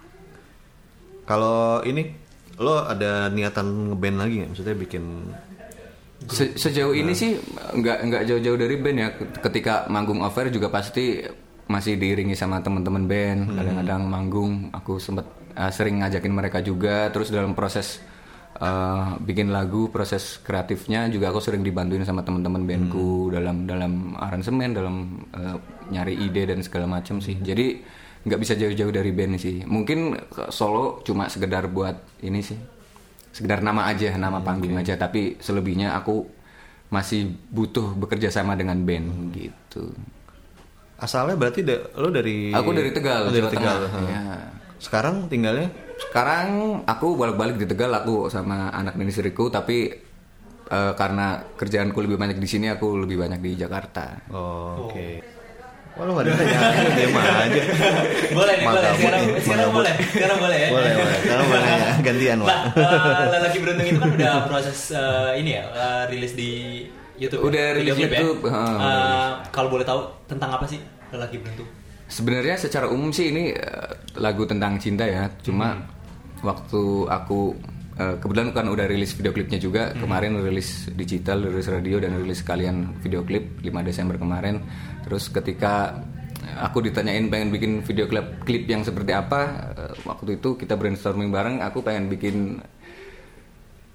Kalau 1.29 1.85
ini 1.85 2.09
lo 2.57 2.81
ada 2.89 3.29
niatan 3.29 3.93
ngeband 3.93 4.17
lagi 4.17 4.33
nggak? 4.41 4.49
Maksudnya 4.49 4.75
bikin 4.75 5.03
Se- 6.25 6.57
sejauh 6.57 6.91
ini 6.97 7.13
sih 7.15 7.37
nggak 7.77 7.97
nggak 8.09 8.23
jauh-jauh 8.25 8.57
dari 8.57 8.75
band 8.81 8.97
ya. 8.97 9.07
Ketika 9.39 9.85
manggung 9.93 10.25
over 10.25 10.49
juga 10.49 10.73
pasti 10.73 11.21
masih 11.69 12.01
diiringi 12.01 12.33
sama 12.33 12.65
teman-teman 12.65 13.05
band. 13.05 13.55
Kadang-kadang 13.55 14.01
manggung 14.09 14.73
aku 14.73 14.97
sempet 14.97 15.29
uh, 15.53 15.69
sering 15.69 16.01
ngajakin 16.01 16.33
mereka 16.33 16.59
juga. 16.65 17.13
Terus 17.13 17.29
dalam 17.29 17.53
proses 17.55 18.01
uh, 18.59 19.15
bikin 19.21 19.53
lagu, 19.53 19.87
proses 19.93 20.41
kreatifnya 20.43 21.07
juga 21.07 21.29
aku 21.29 21.39
sering 21.39 21.61
dibantuin 21.61 22.03
sama 22.03 22.25
teman-teman 22.25 22.65
bandku 22.65 23.29
dalam 23.31 23.69
dalam 23.69 24.17
aransemen, 24.17 24.75
dalam 24.75 25.23
uh, 25.37 25.55
nyari 25.93 26.19
ide 26.19 26.49
dan 26.49 26.59
segala 26.65 26.89
macam 26.99 27.23
sih. 27.23 27.39
Jadi 27.39 27.79
nggak 28.21 28.39
bisa 28.39 28.53
jauh-jauh 28.53 28.89
dari 28.89 29.09
band 29.09 29.35
sih. 29.35 29.63
Mungkin 29.63 30.15
solo 30.49 30.99
cuma 31.01 31.27
sekedar 31.27 31.67
buat 31.67 31.95
ini 32.19 32.39
sih 32.39 32.59
sekedar 33.29 33.61
nama 33.61 33.85
aja 33.85 34.09
nama 34.15 34.41
panggung 34.41 34.73
aja 34.73 34.97
tapi 34.97 35.37
selebihnya 35.37 35.93
aku 35.93 36.25
masih 36.89 37.29
butuh 37.47 37.93
bekerja 37.93 38.27
sama 38.27 38.57
dengan 38.57 38.81
band 38.81 39.29
gitu 39.31 39.93
asalnya 40.97 41.37
berarti 41.37 41.61
da- 41.61 41.93
lo 41.93 42.09
dari 42.09 42.49
aku 42.49 42.73
dari 42.73 42.89
Tegal 42.89 43.21
Oh, 43.21 43.31
dari 43.31 43.39
Jawa 43.39 43.53
Tegal. 43.53 43.77
Tengah. 43.79 44.09
Ya. 44.09 44.23
Sekarang 44.75 45.15
tinggalnya 45.27 45.69
sekarang 46.01 46.47
aku 46.83 47.13
balik-balik 47.13 47.55
di 47.55 47.67
Tegal 47.67 47.93
aku 47.93 48.27
sama 48.27 48.67
anak 48.69 48.95
dan 48.95 49.05
istriku 49.05 49.47
tapi 49.47 49.93
eh, 50.65 50.93
karena 50.95 51.27
kerjaanku 51.53 52.01
lebih 52.01 52.17
banyak 52.17 52.35
di 52.35 52.47
sini 52.47 52.67
aku 52.67 52.97
lebih 52.97 53.15
banyak 53.15 53.39
di 53.39 53.51
Jakarta 53.53 54.25
Oh, 54.27 54.89
oke. 54.89 55.07
Wah, 55.99 56.07
lo 56.07 56.11
gak 56.15 56.23
ada 56.23 56.31
tanya 56.31 56.59
diam 56.95 57.11
aja. 57.11 57.61
boleh 58.39 58.53
nih, 58.55 58.65
boleh. 58.65 58.91
Sekarang, 58.95 59.23
sekarang 59.35 59.69
boleh. 59.75 59.93
Sekarang 60.07 60.37
boleh 60.39 60.57
ya. 60.57 60.69
Boleh, 60.71 60.91
boleh. 60.95 61.17
Sekarang 61.19 61.45
boleh 61.51 61.61
nanya. 61.61 61.91
Gantian, 62.07 62.37
Wak. 62.39 62.47
Nah, 62.47 62.63
eh, 62.71 63.25
lelaki 63.35 63.57
beruntung 63.59 63.87
itu 63.91 63.99
kan 63.99 64.09
udah 64.15 64.33
proses 64.47 64.79
eh, 64.95 65.31
ini 65.43 65.51
ya, 65.59 65.63
eh, 65.67 66.03
rilis 66.07 66.33
di 66.39 66.49
YouTube. 67.19 67.41
Udah 67.43 67.65
ya? 67.67 67.75
rilis 67.75 67.93
Video 67.99 68.07
YouTube, 68.15 68.39
Ya? 68.47 68.51
heeh, 68.55 68.63
Eh, 68.63 68.79
udah 68.79 69.27
kalau 69.51 69.67
boleh 69.67 69.83
tahu 69.83 69.99
tentang 70.23 70.49
apa 70.55 70.63
sih 70.63 70.79
lelaki 71.11 71.35
beruntung? 71.43 71.67
Sebenarnya 72.07 72.55
secara 72.55 72.87
umum 72.87 73.11
sih 73.11 73.35
ini 73.35 73.51
eh, 73.51 73.91
lagu 74.15 74.47
tentang 74.47 74.79
cinta 74.79 75.03
ya. 75.03 75.27
Cuma 75.43 75.83
waktu 76.39 77.11
aku 77.11 77.59
kebetulan 77.99 78.55
kan 78.55 78.71
udah 78.71 78.87
rilis 78.87 79.11
video 79.11 79.35
klipnya 79.35 79.59
juga 79.59 79.91
kemarin 79.91 80.39
rilis 80.39 80.87
digital, 80.95 81.43
rilis 81.43 81.67
radio 81.67 81.99
dan 81.99 82.15
rilis 82.15 82.39
sekalian 82.39 82.95
video 83.03 83.27
klip 83.27 83.59
5 83.59 83.67
Desember 83.83 84.15
kemarin. 84.15 84.63
Terus 85.09 85.25
ketika 85.33 85.97
aku 86.61 86.85
ditanyain 86.85 87.27
pengen 87.27 87.49
bikin 87.49 87.71
video 87.81 88.05
klip 88.05 88.45
klip 88.45 88.69
yang 88.69 88.85
seperti 88.85 89.11
apa, 89.11 89.73
eh, 89.73 89.93
waktu 90.05 90.37
itu 90.37 90.55
kita 90.55 90.77
brainstorming 90.77 91.33
bareng. 91.33 91.65
Aku 91.65 91.81
pengen 91.81 92.07
bikin 92.07 92.61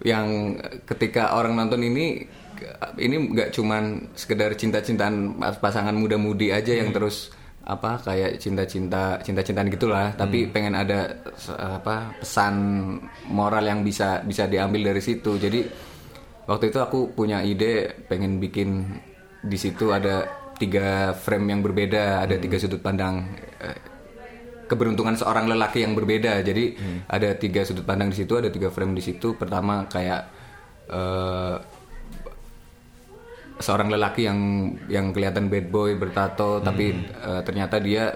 yang 0.02 0.58
ketika 0.84 1.38
orang 1.38 1.54
nonton 1.54 1.80
ini 1.80 2.26
ini 2.98 3.16
nggak 3.32 3.54
cuman 3.54 4.12
sekedar 4.12 4.52
cinta-cintaan 4.58 5.38
pasangan 5.62 5.94
muda-mudi 5.94 6.50
aja 6.50 6.76
yang 6.76 6.90
terus 6.90 7.30
apa 7.64 7.96
kayak 8.04 8.36
cinta-cinta 8.36 9.22
cinta-cintaan 9.24 9.72
gitulah. 9.72 10.12
Tapi 10.12 10.50
pengen 10.52 10.76
ada 10.76 11.24
apa 11.56 12.12
pesan 12.20 12.54
moral 13.32 13.64
yang 13.64 13.80
bisa 13.80 14.20
bisa 14.26 14.44
diambil 14.44 14.92
dari 14.92 15.00
situ. 15.00 15.40
Jadi 15.40 15.64
waktu 16.44 16.68
itu 16.68 16.78
aku 16.82 17.16
punya 17.16 17.40
ide 17.40 18.04
pengen 18.04 18.36
bikin 18.36 19.00
di 19.44 19.56
situ 19.56 19.92
ada 19.92 20.43
tiga 20.58 21.12
frame 21.16 21.54
yang 21.54 21.60
berbeda 21.60 22.22
ada 22.22 22.38
tiga 22.38 22.56
sudut 22.58 22.78
pandang 22.78 23.26
eh, 23.58 23.94
keberuntungan 24.64 25.14
seorang 25.14 25.46
lelaki 25.46 25.84
yang 25.84 25.92
berbeda. 25.92 26.40
Jadi 26.40 26.74
ada 27.06 27.36
tiga 27.36 27.62
sudut 27.62 27.84
pandang 27.84 28.10
di 28.10 28.16
situ, 28.16 28.34
ada 28.34 28.48
tiga 28.48 28.72
frame 28.72 28.96
di 28.96 29.02
situ. 29.04 29.36
Pertama 29.36 29.84
kayak 29.86 30.22
eh, 30.88 31.56
seorang 33.60 33.88
lelaki 33.92 34.26
yang 34.26 34.40
yang 34.90 35.12
kelihatan 35.14 35.46
bad 35.52 35.66
boy 35.70 35.94
bertato, 35.94 36.58
tapi 36.64 36.96
eh, 37.04 37.40
ternyata 37.44 37.78
dia 37.78 38.14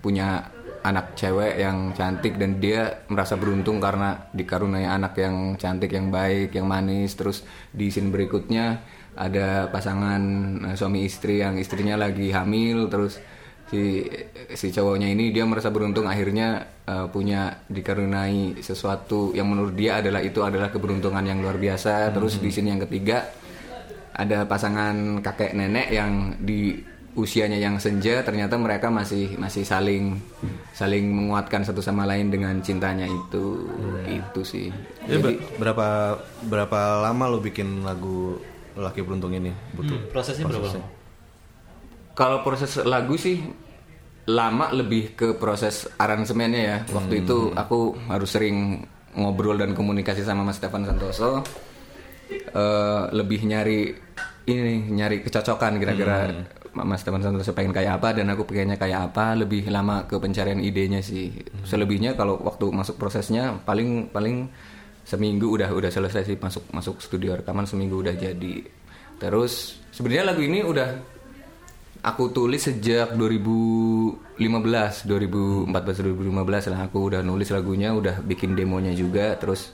punya 0.00 0.48
anak 0.80 1.12
cewek 1.12 1.60
yang 1.60 1.92
cantik 1.92 2.40
dan 2.40 2.56
dia 2.56 3.04
merasa 3.12 3.36
beruntung 3.36 3.84
karena 3.84 4.32
dikaruniai 4.32 4.88
anak 4.88 5.12
yang 5.20 5.60
cantik, 5.60 5.92
yang 5.92 6.08
baik, 6.08 6.56
yang 6.56 6.64
manis. 6.64 7.12
Terus 7.16 7.44
di 7.68 7.92
scene 7.92 8.08
berikutnya 8.08 8.80
ada 9.16 9.66
pasangan 9.70 10.22
eh, 10.70 10.76
suami 10.78 11.06
istri 11.06 11.42
yang 11.42 11.58
istrinya 11.58 11.98
lagi 11.98 12.30
hamil, 12.30 12.86
terus 12.90 13.18
si 13.70 14.02
si 14.50 14.74
cowoknya 14.74 15.14
ini 15.14 15.30
dia 15.30 15.46
merasa 15.46 15.70
beruntung 15.70 16.10
akhirnya 16.10 16.66
eh, 16.86 17.06
punya 17.10 17.62
dikaruniai 17.70 18.58
sesuatu 18.58 19.30
yang 19.30 19.46
menurut 19.46 19.78
dia 19.78 20.02
adalah 20.02 20.18
itu 20.22 20.42
adalah 20.42 20.70
keberuntungan 20.74 21.22
yang 21.22 21.38
luar 21.38 21.58
biasa. 21.58 22.10
Terus 22.10 22.42
di 22.42 22.50
sini 22.50 22.74
yang 22.74 22.82
ketiga 22.86 23.30
ada 24.10 24.44
pasangan 24.44 25.22
kakek 25.22 25.54
nenek 25.54 25.88
yang 25.94 26.34
di 26.42 26.76
usianya 27.10 27.58
yang 27.58 27.74
senja 27.82 28.22
ternyata 28.22 28.54
mereka 28.54 28.86
masih 28.86 29.34
masih 29.34 29.66
saling 29.66 30.14
saling 30.70 31.10
menguatkan 31.10 31.66
satu 31.66 31.82
sama 31.82 32.06
lain 32.06 32.30
dengan 32.30 32.58
cintanya 32.62 33.06
itu. 33.06 33.66
Itu 34.06 34.40
sih. 34.46 34.70
Jadi 35.06 35.18
ber- 35.18 35.40
berapa 35.58 35.88
berapa 36.46 36.80
lama 37.06 37.24
lo 37.34 37.38
bikin 37.42 37.82
lagu 37.82 38.38
laki 38.82 39.04
beruntung 39.04 39.32
ini 39.36 39.52
butuh? 39.76 39.96
Hmm, 39.96 40.08
prosesnya 40.12 40.44
berapa 40.48 40.66
lama? 40.72 40.86
Kalau 42.16 42.38
proses 42.44 42.76
lagu 42.82 43.14
sih 43.16 43.40
lama 44.28 44.70
lebih 44.70 45.16
ke 45.16 45.34
proses 45.38 45.88
aransemennya 45.96 46.60
ya. 46.60 46.78
Waktu 46.92 47.24
itu 47.24 47.54
aku 47.56 47.96
harus 48.10 48.30
sering 48.30 48.84
ngobrol 49.16 49.58
dan 49.58 49.74
komunikasi 49.74 50.22
sama 50.22 50.46
Mas 50.46 50.60
Stefan 50.60 50.86
Santoso. 50.86 51.42
Eh, 52.30 53.02
lebih 53.10 53.42
nyari 53.42 53.90
ini 54.46 54.90
nyari 54.90 55.22
kecocokan 55.26 55.82
kira-kira 55.82 56.30
Mas 56.70 57.02
Stefan 57.02 57.22
Santoso 57.22 57.50
pengen 57.50 57.74
kayak 57.74 57.98
apa 57.98 58.14
dan 58.14 58.30
aku 58.30 58.46
pengennya 58.46 58.78
kayak 58.78 59.10
apa. 59.10 59.34
Lebih 59.34 59.66
lama 59.72 60.06
ke 60.06 60.20
pencarian 60.20 60.62
idenya 60.62 61.02
sih. 61.02 61.34
Selebihnya 61.66 62.14
kalau 62.14 62.38
waktu 62.38 62.70
masuk 62.70 63.00
prosesnya 63.00 63.58
paling 63.66 64.12
paling 64.14 64.46
seminggu 65.10 65.50
udah 65.50 65.74
udah 65.74 65.90
selesai 65.90 66.22
sih 66.22 66.38
masuk 66.38 66.70
masuk 66.70 67.02
studio 67.02 67.34
rekaman 67.34 67.66
seminggu 67.66 67.98
udah 67.98 68.14
jadi. 68.14 68.62
Terus 69.18 69.82
sebenarnya 69.90 70.30
lagu 70.30 70.46
ini 70.46 70.62
udah 70.62 71.18
Aku 72.00 72.32
tulis 72.32 72.64
sejak 72.64 73.12
2015, 73.12 74.40
2014 74.40 75.68
2015 75.68 76.72
lah 76.72 76.80
aku 76.88 77.12
udah 77.12 77.20
nulis 77.20 77.52
lagunya, 77.52 77.92
udah 77.92 78.24
bikin 78.24 78.56
demonya 78.56 78.96
juga. 78.96 79.36
Terus 79.36 79.68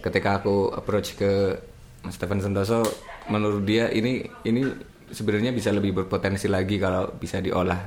ketika 0.00 0.40
aku 0.40 0.72
approach 0.72 1.12
ke 1.12 1.60
Mas 2.00 2.16
Stefan 2.16 2.40
Sentoso, 2.40 2.88
menurut 3.28 3.68
dia 3.68 3.92
ini 3.92 4.24
ini 4.48 4.64
sebenarnya 5.12 5.52
bisa 5.52 5.68
lebih 5.68 5.92
berpotensi 5.92 6.48
lagi 6.48 6.80
kalau 6.80 7.12
bisa 7.20 7.36
diolah 7.36 7.84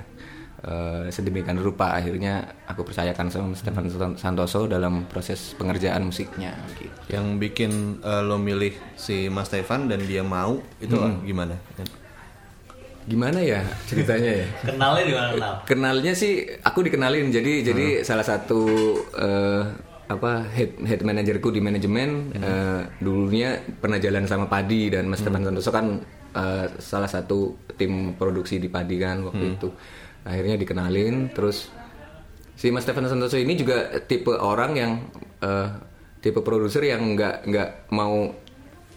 eh, 0.65 1.10
sedemikian 1.10 1.58
rupa. 1.58 1.97
Akhirnya 1.97 2.45
aku 2.69 2.86
percayakan 2.86 3.28
sama 3.34 3.54
Mas 3.54 3.62
Stefan 3.62 3.86
Santoso 4.17 4.69
dalam 4.69 5.10
proses 5.10 5.58
pengerjaan 5.58 6.06
musiknya. 6.06 6.54
Gitu. 6.78 6.93
Yang 7.10 7.26
bikin 7.41 7.71
eh, 8.02 8.21
lo 8.21 8.38
milih 8.38 8.74
si 8.97 9.28
Mas 9.28 9.50
Stefan 9.50 9.89
dan 9.89 10.06
dia 10.06 10.21
mau 10.21 10.62
itu 10.82 10.97
gimana? 11.26 11.58
Gimana 13.02 13.41
ya 13.41 13.65
ceritanya 13.89 14.45
ya? 14.45 14.47
Kenalnya 14.69 15.04
di 15.04 15.13
mana 15.13 15.28
kenal? 15.34 15.54
Kenalnya 15.65 16.13
sih 16.13 16.45
aku 16.62 16.86
dikenalin 16.86 17.34
jadi 17.34 17.54
jadi 17.65 17.86
salah 18.06 18.26
satu 18.26 18.62
eh, 19.17 19.63
apa 20.12 20.43
head 20.52 20.76
head 20.86 21.02
manajerku 21.08 21.50
di 21.50 21.63
manajemen 21.63 22.36
eh, 22.36 22.82
dulunya 23.00 23.58
pernah 23.80 23.97
jalan 23.97 24.28
sama 24.28 24.45
Padi 24.52 24.91
dan 24.91 25.08
Mas 25.08 25.24
Teman 25.24 25.41
Santoso 25.41 25.71
kan 25.74 25.97
eh, 26.36 26.65
salah 26.78 27.10
satu 27.10 27.58
tim 27.74 28.13
produksi 28.13 28.62
di 28.62 28.69
Padi 28.69 29.02
kan 29.02 29.26
waktu 29.26 29.58
itu 29.58 29.69
akhirnya 30.21 30.55
dikenalin 30.57 31.34
terus 31.34 31.71
si 32.57 32.69
Mas 32.69 32.86
Stefan 32.86 33.10
Santoso 33.10 33.41
ini 33.41 33.57
juga 33.57 33.89
tipe 34.05 34.34
orang 34.38 34.71
yang 34.77 34.91
eh, 35.41 35.69
tipe 36.21 36.45
produser 36.45 36.86
yang 36.86 37.17
nggak 37.17 37.49
nggak 37.49 37.69
mau 37.91 38.29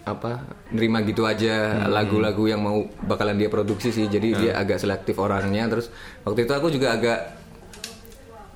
apa 0.05 0.45
nerima 0.69 1.01
gitu 1.01 1.25
aja 1.25 1.89
lagu-lagu 1.89 2.45
yang 2.45 2.61
mau 2.61 2.85
bakalan 3.09 3.41
dia 3.41 3.49
produksi 3.49 3.89
sih. 3.89 4.05
Jadi 4.05 4.37
dia 4.37 4.53
agak 4.61 4.77
selektif 4.77 5.17
orangnya. 5.17 5.65
Terus 5.65 5.89
waktu 6.29 6.45
itu 6.45 6.53
aku 6.53 6.69
juga 6.69 6.93
agak 6.93 7.19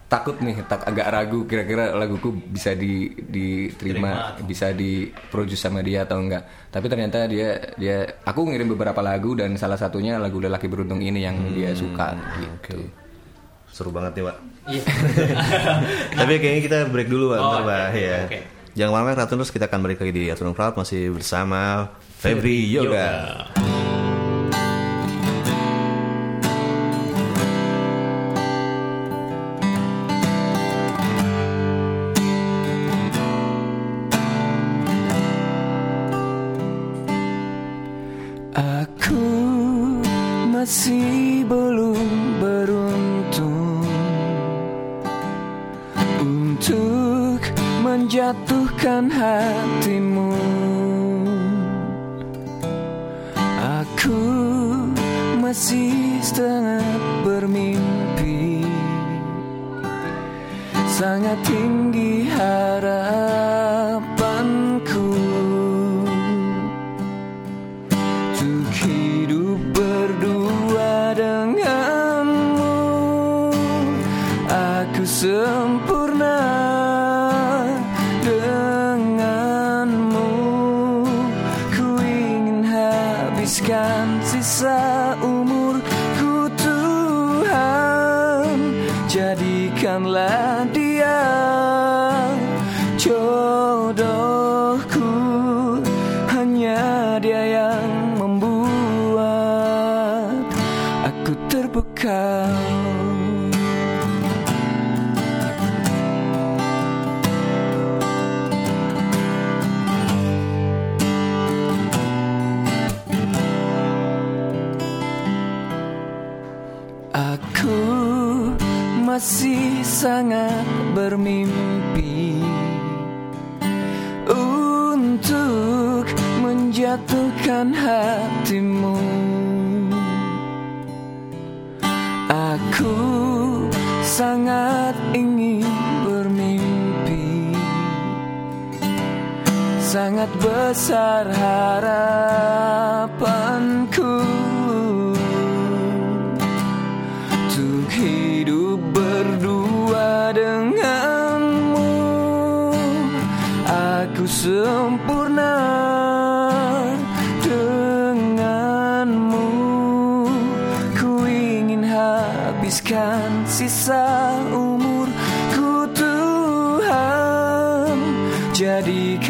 takut 0.09 0.41
nih 0.41 0.65
tak 0.65 0.89
agak 0.89 1.05
ragu 1.13 1.45
kira-kira 1.45 1.93
laguku 1.93 2.33
bisa 2.33 2.73
di 2.73 3.13
diterima 3.13 4.41
bisa 4.41 4.73
diproduce 4.73 5.61
sama 5.61 5.85
dia 5.85 6.09
atau 6.09 6.17
enggak 6.19 6.49
tapi 6.73 6.89
ternyata 6.89 7.29
dia 7.29 7.77
dia 7.77 8.09
aku 8.25 8.49
ngirim 8.49 8.73
beberapa 8.73 9.05
lagu 9.05 9.37
dan 9.37 9.53
salah 9.55 9.77
satunya 9.77 10.17
lagu 10.17 10.41
lelaki 10.41 10.65
beruntung 10.65 11.05
ini 11.05 11.21
yang 11.21 11.37
dia 11.53 11.77
suka 11.77 12.17
gitu 12.41 12.89
Seru 13.69 13.95
banget 13.95 14.17
nih, 14.19 14.25
Pak. 14.27 14.37
Iya. 14.67 14.83
Tapi 16.19 16.33
kayaknya 16.41 16.63
kita 16.67 16.79
break 16.91 17.07
dulu, 17.07 17.31
Pak. 17.31 17.39
Oh, 17.39 17.45
Bentar, 17.47 17.63
Pak. 17.63 17.85
oke, 17.93 18.01
Ya. 18.01 18.19
oke. 18.27 18.39
Jangan 18.75 18.93
malam 18.95 19.07
Ratu 19.15 19.35
terus 19.39 19.51
kita 19.55 19.65
akan 19.67 19.81
balik 19.83 19.99
lagi 20.03 20.11
di 20.11 20.25
Afternoon 20.27 20.57
Crowd 20.57 20.75
masih 20.75 21.15
bersama 21.15 21.87
Febri 22.19 22.67
Yoga. 22.67 23.07
Aku 23.55 23.78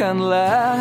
Jadikanlah 0.09 0.49
dia 0.49 0.78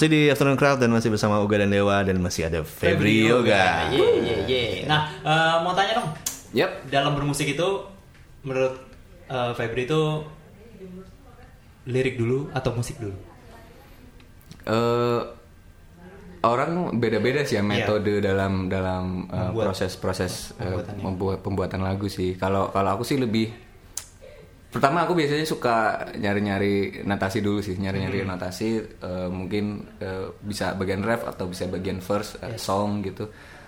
Masih 0.00 0.16
di 0.16 0.32
Afternoon 0.32 0.56
Crowd 0.56 0.80
dan 0.80 0.88
masih 0.88 1.12
bersama 1.12 1.44
Uga 1.44 1.60
dan 1.60 1.68
Dewa 1.68 2.00
dan 2.00 2.16
masih 2.24 2.48
ada 2.48 2.64
Febri 2.64 3.28
Yoga. 3.28 3.92
Ye, 3.92 4.00
ye, 4.24 4.34
ye. 4.48 4.62
Nah, 4.88 5.12
eh, 5.20 5.56
mau 5.60 5.76
tanya 5.76 6.00
dong. 6.00 6.08
Yap. 6.56 6.88
Dalam 6.88 7.12
bermusik 7.12 7.52
itu, 7.52 7.68
menurut 8.40 8.80
eh, 9.28 9.52
Febri 9.52 9.84
itu 9.84 10.24
lirik 11.84 12.16
dulu 12.16 12.48
atau 12.50 12.72
musik 12.72 12.96
dulu? 12.96 13.12
eh 14.64 15.20
orang 16.40 16.96
beda-beda 16.96 17.44
sih 17.44 17.56
ya 17.56 17.62
Iya. 17.62 17.68
metode 17.84 18.24
dalam 18.24 18.72
dalam 18.72 19.28
Membuat- 19.28 19.76
proses-proses 19.76 20.56
eh, 20.56 20.64
pembuatannya. 20.64 21.02
membuat 21.04 21.38
pembuatan 21.44 21.80
lagu 21.84 22.08
sih. 22.08 22.40
Kalau 22.40 22.72
kalau 22.72 22.96
aku 22.96 23.04
sih 23.04 23.20
lebih 23.20 23.52
pertama 24.70 25.02
aku 25.02 25.18
biasanya 25.18 25.42
suka 25.44 25.76
nyari-nyari 26.14 27.02
notasi 27.02 27.42
dulu 27.42 27.58
sih, 27.58 27.74
nyari-nyari 27.74 28.22
Hmm. 28.22 28.30
notasi 28.30 28.68
eh, 28.80 29.28
mungkin 29.28 29.64
eh, 29.98 30.30
bisa 30.40 30.72
bagian 30.72 31.02
ref 31.02 31.26
atau 31.26 31.46
bisa 31.46 31.66
bagian 31.66 31.98
verse 31.98 32.38
eh, 32.38 32.54
song 32.54 33.02
gitu. 33.02 33.26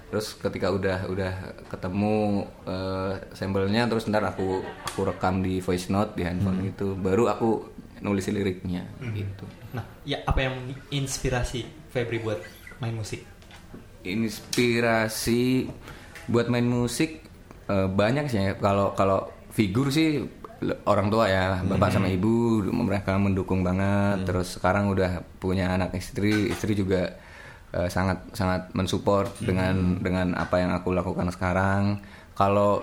Terus 0.08 0.36
ketika 0.36 0.68
udah 0.68 1.08
udah 1.08 1.32
ketemu 1.66 2.44
eh, 2.64 3.12
sampelnya 3.32 3.88
terus 3.88 4.06
ntar 4.06 4.22
aku 4.22 4.62
aku 4.62 5.00
rekam 5.04 5.40
di 5.40 5.58
voice 5.58 5.88
note 5.88 6.14
di 6.14 6.22
handphone 6.22 6.62
Hmm. 6.62 6.68
gitu, 6.70 6.94
baru 6.94 7.26
aku 7.28 7.50
nulis 7.98 8.26
liriknya 8.26 8.82
gitu. 9.14 9.46
Nah, 9.72 9.86
ya 10.02 10.18
apa 10.22 10.42
yang 10.42 10.58
menginspirasi 10.58 11.62
Febri 11.90 12.18
buat 12.18 12.38
main 12.78 12.94
musik? 12.94 13.22
inspirasi 14.02 15.70
buat 16.26 16.50
main 16.50 16.66
musik 16.66 17.22
eh, 17.66 17.88
banyak 17.88 18.26
sih 18.26 18.38
ya. 18.38 18.54
Kalau 18.58 18.94
kalau 18.94 19.30
figur 19.50 19.88
sih 19.88 20.26
orang 20.86 21.08
tua 21.10 21.26
ya, 21.28 21.60
bapak 21.66 21.90
sama 21.92 22.08
ibu 22.08 22.62
mereka 22.70 23.18
mendukung 23.18 23.62
banget. 23.66 24.26
Terus 24.26 24.58
sekarang 24.58 24.90
udah 24.90 25.22
punya 25.42 25.74
anak 25.74 25.94
istri, 25.98 26.48
istri 26.50 26.78
juga 26.78 27.18
eh, 27.74 27.88
sangat 27.90 28.32
sangat 28.36 28.70
mensupport 28.72 29.30
dengan 29.42 29.98
dengan 29.98 30.38
apa 30.38 30.62
yang 30.62 30.72
aku 30.74 30.94
lakukan 30.94 31.28
sekarang. 31.34 32.00
Kalau 32.32 32.82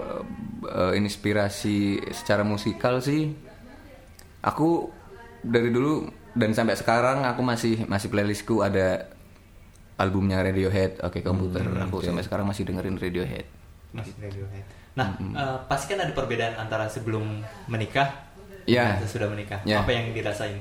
eh, 0.67 0.93
inspirasi 0.99 1.99
secara 2.13 2.45
musikal 2.45 3.01
sih 3.01 3.31
aku 4.43 4.87
dari 5.43 5.71
dulu 5.71 6.07
dan 6.35 6.55
sampai 6.55 6.75
sekarang 6.77 7.25
aku 7.25 7.41
masih 7.43 7.83
masih 7.87 8.07
playlistku 8.11 8.61
ada 8.63 9.09
albumnya 9.99 10.39
Radiohead, 10.39 11.03
oke 11.03 11.19
komputer. 11.19 11.67
aku 11.83 11.99
sampai 11.99 12.23
sekarang 12.23 12.47
masih 12.47 12.63
dengerin 12.63 12.95
Radiohead. 12.95 13.45
Mas 13.91 14.07
Radiohead. 14.15 14.78
Nah, 14.99 15.09
eh, 15.15 15.57
pasti 15.65 15.87
kan 15.87 15.99
ada 16.01 16.11
perbedaan 16.11 16.59
antara 16.59 16.85
sebelum 16.85 17.39
menikah 17.65 18.27
Ya. 18.65 18.93
dan 18.93 19.01
sesudah 19.01 19.27
menikah. 19.27 19.63
Ya. 19.63 19.79
Apa 19.79 19.89
yang 19.89 20.11
dirasain? 20.11 20.59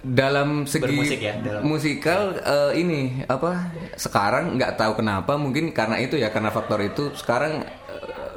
Dalam 0.00 0.64
segi 0.64 0.84
Bermusik 0.84 1.16
ya, 1.18 1.32
dalam- 1.38 1.64
musikal 1.64 2.20
eh, 2.34 2.72
ini 2.76 3.00
apa? 3.24 3.72
Sekarang 3.94 4.52
nggak 4.54 4.76
tahu 4.76 5.00
kenapa, 5.00 5.32
mungkin 5.34 5.72
karena 5.72 5.96
itu 5.96 6.16
ya 6.16 6.28
karena 6.28 6.48
faktor 6.48 6.80
itu 6.82 7.08
sekarang 7.14 7.64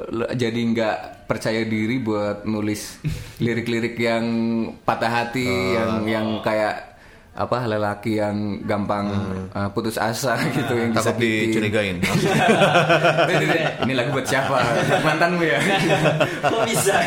le- 0.08 0.32
jadi 0.32 0.56
nggak 0.56 0.96
percaya 1.28 1.60
diri 1.64 2.00
buat 2.00 2.48
nulis 2.48 2.96
lirik-lirik 3.44 4.00
yang 4.00 4.24
patah 4.80 5.12
hati, 5.14 5.44
yang 5.74 5.92
yang 6.04 6.26
kayak 6.40 6.87
apa 7.38 7.70
lelaki 7.70 8.18
yang 8.18 8.66
gampang 8.66 9.14
eh, 9.54 9.68
putus 9.70 9.94
asa 9.94 10.34
gitu 10.58 10.74
yang 10.74 10.90
Takut 10.90 11.14
disakitin. 11.22 11.46
dicurigain. 11.54 11.96
ini 13.86 13.92
lagu 13.94 14.10
buat 14.10 14.26
siapa? 14.26 14.58
Mantanmu 15.06 15.46
ya? 15.46 15.62
Kok 16.50 16.66
bisa? 16.66 16.98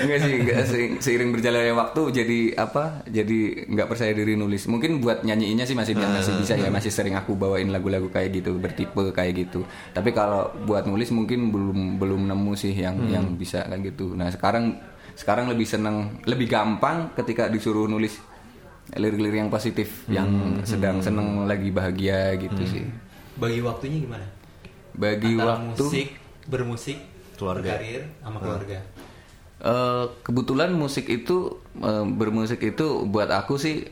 Enggak 0.00 0.18
sih, 0.24 0.32
enggak 0.40 0.60
seiring, 1.04 1.30
berjalannya 1.36 1.76
waktu 1.76 2.02
jadi 2.24 2.40
apa? 2.56 3.04
Jadi 3.04 3.68
nggak 3.68 3.84
percaya 3.84 4.16
diri 4.16 4.32
nulis. 4.32 4.64
Mungkin 4.64 5.04
buat 5.04 5.28
nyanyiinnya 5.28 5.68
sih 5.68 5.76
masih 5.76 5.92
masih 6.00 6.40
bisa 6.40 6.56
ya, 6.56 6.72
masih 6.72 6.88
sering 6.88 7.12
aku 7.20 7.36
bawain 7.36 7.68
lagu-lagu 7.68 8.08
kayak 8.08 8.40
gitu, 8.40 8.56
bertipe 8.56 9.12
kayak 9.12 9.44
gitu. 9.44 9.68
Tapi 9.92 10.16
kalau 10.16 10.48
buat 10.64 10.88
nulis 10.88 11.12
mungkin 11.12 11.52
belum 11.52 12.00
belum 12.00 12.32
nemu 12.32 12.52
sih 12.56 12.72
yang 12.72 12.96
yang 13.12 13.36
bisa 13.36 13.68
kayak 13.68 13.92
gitu. 13.92 14.16
Nah, 14.16 14.32
sekarang 14.32 14.80
sekarang 15.20 15.52
lebih 15.52 15.68
seneng, 15.68 16.16
lebih 16.24 16.48
gampang 16.48 17.12
ketika 17.12 17.52
disuruh 17.52 17.84
nulis 17.84 18.29
lirik-lirik 18.92 19.38
yang 19.38 19.52
positif, 19.52 20.02
yang 20.06 20.26
sedang 20.62 20.98
seneng 20.98 21.44
lagi 21.44 21.70
bahagia 21.70 22.34
gitu 22.34 22.62
sih. 22.64 22.84
Bagi 23.36 23.60
waktunya 23.60 24.02
gimana? 24.02 24.26
Bagi 24.90 25.38
Antara 25.38 25.48
waktu 25.70 25.84
musik, 25.86 26.08
bermusik, 26.46 26.98
Keluarga. 27.38 27.78
berkarir, 27.78 28.02
sama 28.18 28.38
keluarga. 28.38 28.78
Eh, 29.60 30.04
kebetulan 30.22 30.72
musik 30.72 31.06
itu 31.06 31.52
eh, 31.78 32.04
bermusik 32.06 32.60
itu 32.60 33.04
buat 33.04 33.28
aku 33.28 33.54
sih 33.56 33.86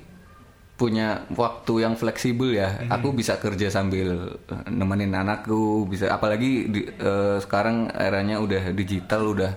punya 0.74 1.26
waktu 1.30 1.82
yang 1.82 1.94
fleksibel 1.94 2.54
ya. 2.54 2.86
Aku 2.88 3.10
bisa 3.10 3.34
kerja 3.36 3.66
sambil 3.66 4.38
nemenin 4.64 5.10
anakku, 5.10 5.84
bisa 5.84 6.06
apalagi 6.08 6.66
di- 6.66 6.86
eh, 6.88 7.36
sekarang 7.38 7.90
eranya 7.90 8.38
udah 8.38 8.70
digital 8.72 9.28
udah 9.28 9.52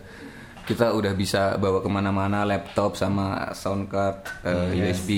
kita 0.72 0.88
udah 0.90 1.12
bisa 1.14 1.42
bawa 1.56 1.80
ke 1.80 1.88
mana-mana 1.88 2.42
laptop 2.42 2.96
sama 2.96 3.52
sound 3.52 3.86
card 3.86 4.24
eh, 4.42 4.72
USB 4.80 5.10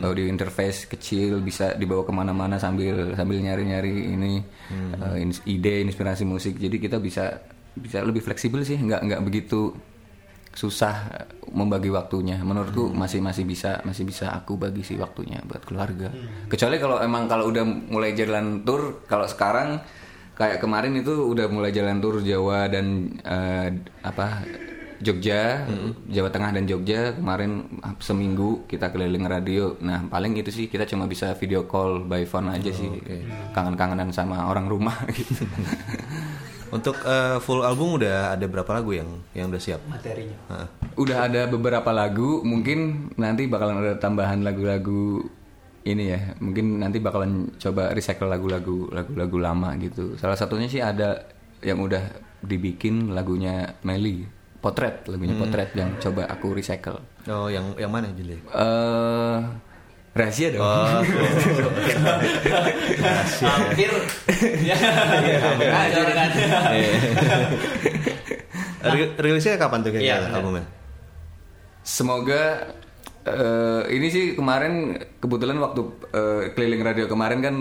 audio 0.00 0.24
interface 0.24 0.86
kecil 0.86 1.38
bisa 1.38 1.74
dibawa 1.74 2.02
ke 2.02 2.12
mana-mana 2.12 2.56
sambil 2.56 3.10
sambil 3.12 3.38
nyari-nyari 3.38 4.14
ini 4.14 4.38
eh, 4.70 5.16
ins- 5.18 5.42
ide 5.44 5.82
inspirasi 5.82 6.22
musik. 6.22 6.54
Jadi 6.56 6.78
kita 6.78 6.96
bisa 6.96 7.42
bisa 7.72 7.98
lebih 8.00 8.20
fleksibel 8.20 8.62
sih 8.62 8.76
nggak 8.76 9.00
nggak 9.02 9.22
begitu 9.22 9.74
susah 10.52 11.08
membagi 11.48 11.88
waktunya. 11.88 12.36
Menurutku 12.38 12.92
masih 12.92 13.18
masih 13.18 13.42
bisa 13.42 13.80
masih 13.82 14.04
bisa 14.04 14.30
aku 14.30 14.54
bagi 14.54 14.84
sih 14.84 15.00
waktunya 15.00 15.40
buat 15.42 15.64
keluarga. 15.64 16.12
Kecuali 16.46 16.76
kalau 16.76 17.00
emang 17.00 17.24
kalau 17.24 17.48
udah 17.48 17.64
mulai 17.64 18.12
jalan 18.12 18.60
tour 18.60 19.00
kalau 19.08 19.24
sekarang 19.24 19.80
kayak 20.32 20.60
kemarin 20.60 20.92
itu 20.94 21.12
udah 21.24 21.48
mulai 21.48 21.72
jalan 21.72 21.98
tour 21.98 22.20
Jawa 22.20 22.68
dan 22.68 22.86
eh, 23.18 23.68
apa 24.02 24.44
Jogja 25.02 25.66
Jawa 26.08 26.30
Tengah 26.30 26.54
dan 26.54 26.64
Jogja 26.64 27.18
kemarin 27.18 27.66
seminggu 27.98 28.64
kita 28.70 28.94
keliling 28.94 29.26
radio 29.26 29.74
nah 29.82 30.06
paling 30.06 30.38
itu 30.38 30.54
sih 30.54 30.66
kita 30.70 30.86
cuma 30.86 31.10
bisa 31.10 31.34
video 31.34 31.66
call 31.66 32.06
by 32.06 32.22
phone 32.22 32.48
aja 32.54 32.70
sih 32.70 32.88
kangen-kangenan 33.52 34.14
sama 34.14 34.46
orang 34.46 34.70
rumah 34.70 34.94
gitu 35.18 35.42
Untuk 36.72 36.96
eh, 37.04 37.36
full 37.44 37.60
album 37.60 38.00
udah 38.00 38.32
ada 38.32 38.48
berapa 38.48 38.72
lagu 38.72 38.96
yang 38.96 39.20
yang 39.36 39.52
udah 39.52 39.60
siap? 39.60 39.84
materinya. 39.84 40.36
Heeh. 40.48 40.68
Udah 40.96 41.28
ada 41.28 41.44
beberapa 41.44 41.92
lagu, 41.92 42.40
mungkin 42.40 43.12
nanti 43.20 43.44
bakalan 43.44 43.84
ada 43.84 44.00
tambahan 44.00 44.40
lagu-lagu 44.40 45.20
ini 45.84 46.16
ya. 46.16 46.32
Mungkin 46.40 46.80
nanti 46.80 46.96
bakalan 46.96 47.52
coba 47.60 47.92
recycle 47.92 48.24
lagu-lagu 48.24 48.88
lagu-lagu 48.88 49.36
lama 49.36 49.76
gitu. 49.84 50.16
Salah 50.16 50.32
satunya 50.32 50.64
sih 50.64 50.80
ada 50.80 51.28
yang 51.60 51.76
udah 51.76 52.00
dibikin 52.40 53.12
lagunya 53.12 53.76
Meli, 53.84 54.24
Potret, 54.62 55.02
lagunya 55.04 55.34
Potret 55.34 55.74
yang 55.74 55.98
coba 55.98 56.22
aku 56.24 56.54
recycle. 56.54 57.02
Oh, 57.26 57.50
yang 57.50 57.74
yang 57.74 57.90
mana 57.90 58.06
Juli? 58.10 58.38
Eh 58.38 59.38
rahasia 60.12 60.52
dong. 60.52 60.62
Hampir. 63.42 63.90
ya. 64.62 64.76
Hampir 65.66 66.06
kan. 66.12 66.30
Ri- 68.84 69.14
Rilisnya 69.16 69.54
kapan 69.56 69.78
tuh 69.80 69.90
Iya, 69.94 70.16
bener. 70.20 70.36
albumnya? 70.36 70.64
Semoga 71.82 72.42
eh, 73.24 73.82
ini 73.90 74.06
sih 74.08 74.24
kemarin 74.34 74.94
kebetulan 75.18 75.58
waktu 75.58 75.80
eh, 76.12 76.42
keliling 76.52 76.82
radio 76.82 77.06
kemarin 77.06 77.38
kan 77.38 77.54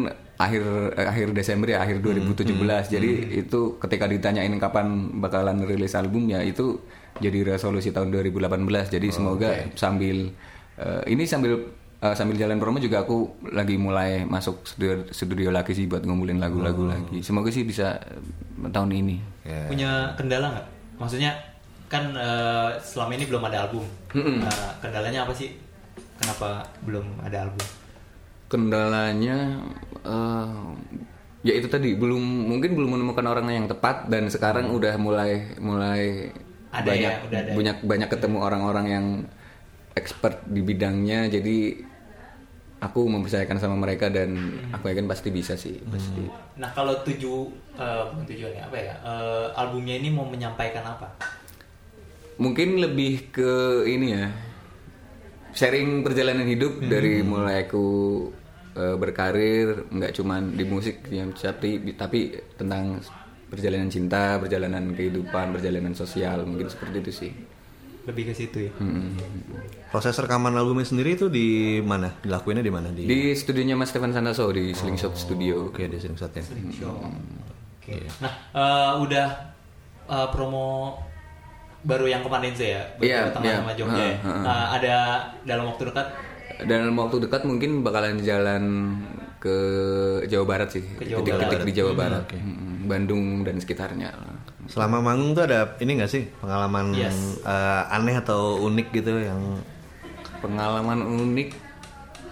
akhir 0.47 0.63
eh, 0.97 1.07
akhir 1.07 1.27
Desember 1.37 1.67
ya 1.69 1.79
akhir 1.83 2.01
2017 2.01 2.93
jadi 2.93 3.09
itu 3.45 3.77
ketika 3.77 4.05
ditanyain 4.09 4.53
kapan 4.57 5.17
bakalan 5.21 5.61
rilis 5.63 5.93
album 5.93 6.29
ya 6.29 6.41
itu 6.41 6.81
jadi 7.21 7.55
resolusi 7.55 7.93
tahun 7.93 8.09
2018 8.09 8.89
jadi 8.89 9.07
semoga 9.13 9.49
sambil 9.77 10.33
eh, 10.81 11.01
ini 11.07 11.23
sambil 11.29 11.69
eh, 12.01 12.15
sambil 12.17 12.35
jalan 12.35 12.57
promo 12.57 12.81
juga 12.81 13.05
aku 13.05 13.37
lagi 13.53 13.77
mulai 13.77 14.25
masuk 14.25 14.65
studio, 14.65 15.05
studio 15.13 15.53
lagi 15.53 15.77
sih 15.77 15.85
buat 15.85 16.01
ngumpulin 16.01 16.41
lagu-lagu 16.41 16.89
lagi 16.89 17.21
semoga 17.21 17.53
sih 17.53 17.63
bisa 17.63 18.01
tahun 18.71 18.91
ini 18.93 19.31
Ya. 19.41 19.65
Punya 19.65 19.91
kendala 20.17 20.53
nggak? 20.53 20.67
Maksudnya 21.01 21.31
kan 21.89 22.13
eh, 22.13 22.69
selama 22.79 23.17
ini 23.17 23.25
belum 23.27 23.43
ada 23.49 23.67
album. 23.67 23.83
Nah, 24.15 24.77
kendalanya 24.79 25.25
apa 25.25 25.33
sih? 25.33 25.57
Kenapa 26.21 26.61
belum 26.85 27.03
ada 27.25 27.49
album? 27.49 27.65
Kendalanya 28.51 29.63
eh, 30.03 30.67
ya 31.41 31.53
itu 31.55 31.65
tadi 31.65 31.95
belum 31.95 32.19
mungkin 32.51 32.75
belum 32.75 32.99
menemukan 32.99 33.25
orang 33.25 33.47
yang 33.47 33.65
tepat 33.65 34.11
dan 34.11 34.27
sekarang 34.27 34.69
udah 34.69 34.93
mulai 34.99 35.55
mulai 35.57 36.29
Ada 36.69 36.85
banyak 36.85 37.13
ya, 37.15 37.25
udah 37.25 37.39
ada. 37.39 37.51
banyak 37.55 37.77
banyak 37.81 38.09
ketemu 38.11 38.37
orang-orang 38.37 38.85
yang 38.87 39.05
expert 39.95 40.43
di 40.45 40.59
bidangnya 40.61 41.27
jadi 41.27 41.87
aku 42.81 43.05
mempercayakan 43.05 43.57
sama 43.57 43.77
mereka 43.77 44.09
dan 44.09 44.33
aku 44.69 44.89
yakin 44.89 45.05
pasti 45.05 45.29
bisa 45.29 45.53
sih 45.55 45.79
pasti 45.87 46.25
Nah 46.57 46.69
kalau 46.71 46.99
tuju 47.01 47.49
eh, 47.73 48.03
bukan 48.09 48.25
tujuannya 48.25 48.61
apa 48.61 48.77
ya? 48.77 48.93
Eh, 49.01 49.45
albumnya 49.55 49.95
ini 49.95 50.11
mau 50.11 50.27
menyampaikan 50.27 50.83
apa? 50.83 51.07
mungkin 52.37 52.81
lebih 52.81 53.29
ke 53.29 53.51
ini 53.85 54.17
ya 54.17 54.25
sharing 55.53 56.01
perjalanan 56.01 56.47
hidup 56.47 56.81
dari 56.81 57.21
mulai 57.21 57.69
aku 57.69 57.85
eh, 58.73 58.95
berkarir 58.95 59.87
nggak 59.89 60.11
cuman 60.13 60.53
di 60.53 60.63
musik 60.63 61.07
ya 61.07 61.23
tapi 61.27 61.93
tapi 61.93 62.19
tentang 62.55 62.99
perjalanan 63.47 63.91
cinta 63.91 64.39
perjalanan 64.39 64.95
kehidupan 64.95 65.51
perjalanan 65.51 65.91
sosial 65.91 66.47
mungkin 66.47 66.71
seperti 66.71 66.97
itu 66.99 67.11
sih 67.11 67.33
Lebih 68.01 68.31
ke 68.31 68.33
situ 68.33 68.57
ya. 68.65 68.71
Hmm. 68.81 69.13
Proses 69.93 70.17
rekaman 70.17 70.57
albumnya 70.57 70.89
sendiri 70.89 71.13
itu 71.13 71.29
di 71.29 71.77
mana? 71.85 72.09
Dilakuinnya 72.25 72.65
di 72.65 72.73
mana? 72.73 72.89
Di, 72.89 73.05
di 73.05 73.29
studionya 73.37 73.77
Mas 73.77 73.93
Stefan 73.93 74.09
Santoso 74.09 74.49
di 74.49 74.73
Slingshot 74.73 75.13
Studio 75.13 75.69
Oke, 75.69 75.85
di 75.85 76.01
Slingshot 76.01 76.33
ya. 76.33 76.41
Oke. 77.77 78.01
Nah 78.17 78.33
uh, 78.57 78.91
udah 79.05 79.53
uh, 80.09 80.27
promo 80.33 80.97
baru 81.85 82.09
yang 82.09 82.25
kemarin 82.25 82.53
sih 82.53 82.73
ya, 82.73 82.81
Iya, 82.97 83.33
Tengah 83.37 83.53
iya. 83.53 83.57
sama 83.61 83.73
Jogja. 83.77 83.97
ya. 84.01 84.05
Heeh, 84.05 84.17
heeh. 84.21 84.43
Nah, 84.45 84.65
ada 84.73 84.95
dalam 85.45 85.65
waktu 85.69 85.83
dekat 85.93 86.07
dalam 86.65 86.93
waktu 86.97 87.23
dekat 87.25 87.41
mungkin 87.43 87.81
bakalan 87.81 88.21
jalan 88.21 88.63
ke 89.41 89.55
Jawa 90.29 90.45
Barat 90.45 90.69
sih. 90.77 90.85
Ke 90.97 91.05
Jawa 91.09 91.25
titik-titik 91.25 91.59
Barat. 91.61 91.67
di 91.67 91.73
Jawa 91.73 91.93
Barat. 91.97 92.23
Mm, 92.37 92.85
Bandung 92.85 93.25
dan 93.41 93.55
sekitarnya. 93.57 94.09
Selama 94.69 95.01
manggung 95.01 95.33
tuh 95.33 95.49
ada 95.49 95.73
ini 95.81 95.97
gak 95.97 96.11
sih 96.13 96.29
pengalaman 96.37 96.93
Yes. 96.93 97.41
eh, 97.41 97.83
aneh 97.89 98.21
atau 98.21 98.61
unik 98.61 98.87
gitu 98.93 99.17
yang 99.17 99.57
pengalaman 100.41 101.01
unik 101.01 101.49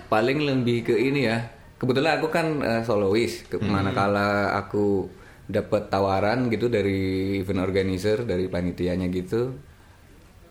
paling 0.10 0.38
lebih 0.46 0.94
ke 0.94 0.96
ini 0.96 1.26
ya. 1.26 1.38
Kebetulan 1.82 2.22
aku 2.22 2.28
kan 2.30 2.62
eh, 2.62 2.82
solois. 2.86 3.46
Ke 3.50 3.58
manakala 3.58 4.54
aku 4.54 5.10
dapat 5.50 5.90
tawaran 5.90 6.46
gitu 6.54 6.70
dari 6.70 7.42
event 7.42 7.66
organizer 7.66 8.22
dari 8.22 8.46
panitianya 8.46 9.10
gitu 9.10 9.58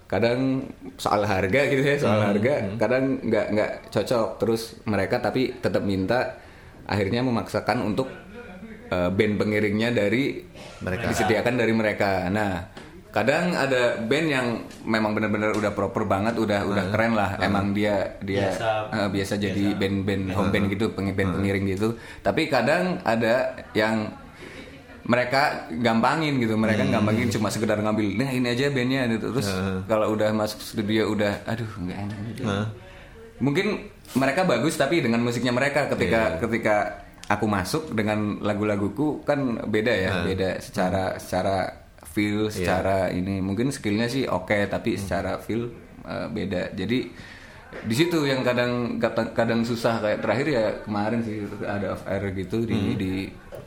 kadang 0.08 0.64
soal 0.96 1.22
harga 1.22 1.68
gitu 1.68 1.84
ya 1.84 1.96
soal 1.96 2.20
harga 2.24 2.64
kadang 2.74 3.20
nggak 3.20 3.46
nggak 3.52 3.70
cocok 3.88 4.40
terus 4.40 4.62
mereka 4.82 5.20
tapi 5.20 5.52
tetap 5.54 5.84
minta 5.84 6.40
akhirnya 6.84 7.20
memaksakan 7.20 7.84
untuk 7.84 8.08
eh, 8.88 9.10
band 9.10 9.36
pengiringnya 9.36 9.92
dari 9.92 10.40
Mereka. 10.80 11.12
disediakan 11.12 11.54
dari 11.54 11.72
mereka. 11.72 12.24
Nah 12.28 12.64
kadang 13.08 13.52
ada 13.52 13.98
band 13.98 14.28
yang 14.28 14.46
memang 14.82 15.12
benar-benar 15.12 15.52
udah 15.52 15.72
proper 15.72 16.04
banget 16.04 16.36
udah 16.36 16.64
udah 16.64 16.84
keren 16.88 17.12
lah. 17.12 17.36
Emang 17.38 17.72
dia 17.72 18.16
dia 18.20 18.48
Biasa. 18.48 18.68
eh, 18.88 19.08
biasa 19.10 19.34
jadi 19.36 19.64
band-band 19.74 20.32
home 20.32 20.48
band 20.48 20.66
gitu 20.70 20.92
peng- 20.92 21.12
band 21.12 21.36
pengiring 21.36 21.68
gitu. 21.68 21.88
Tapi 22.18 22.48
kadang 22.48 22.96
ada 23.02 23.52
yang 23.72 24.08
mereka 25.08 25.72
gampangin 25.72 26.36
gitu 26.36 26.54
mereka 26.60 26.84
gampangin 26.84 27.32
cuma 27.32 27.48
sekedar 27.48 27.80
ngambil 27.80 28.20
nah 28.20 28.28
ini 28.28 28.52
aja 28.52 28.68
bandnya 28.68 29.08
gitu. 29.08 29.32
Terus 29.32 29.48
kalau 29.88 30.12
udah 30.12 30.30
masuk 30.36 30.60
studio 30.60 31.08
udah 31.08 31.48
aduh 31.48 31.68
nggak 31.80 31.98
enak 31.98 32.18
gitu. 32.36 32.42
mungkin 33.38 33.66
mereka 34.18 34.42
bagus 34.44 34.74
tapi 34.76 35.00
dengan 35.00 35.24
musiknya 35.24 35.54
mereka 35.54 35.88
ketika 35.88 36.36
ketika 36.42 36.76
aku 37.28 37.44
masuk 37.48 37.92
dengan 37.96 38.40
lagu-laguku 38.44 39.22
kan 39.24 39.64
beda 39.68 39.92
ya 39.94 40.10
beda 40.24 40.60
secara 40.60 41.16
secara 41.16 41.88
feel 42.08 42.48
secara 42.50 43.12
ini. 43.12 43.38
Mungkin 43.38 43.70
skillnya 43.70 44.08
sih 44.10 44.26
oke 44.26 44.66
tapi 44.66 44.96
secara 44.98 45.38
feel 45.38 45.70
uh, 46.08 46.26
beda. 46.26 46.74
Jadi 46.74 47.12
di 47.68 47.94
situ 47.94 48.24
yang 48.24 48.40
kadang 48.40 48.96
kadang, 49.36 49.60
susah 49.60 50.00
kayak 50.00 50.24
terakhir 50.24 50.46
ya 50.48 50.64
kemarin 50.88 51.20
sih 51.20 51.44
ada 51.64 51.92
off 51.92 52.04
air 52.08 52.32
gitu 52.32 52.64
di 52.64 52.96
di 52.96 53.12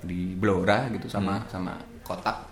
di 0.01 0.33
Blora 0.33 0.89
gitu 0.89 1.05
sama 1.05 1.45
sama 1.45 1.77
kotak. 2.01 2.49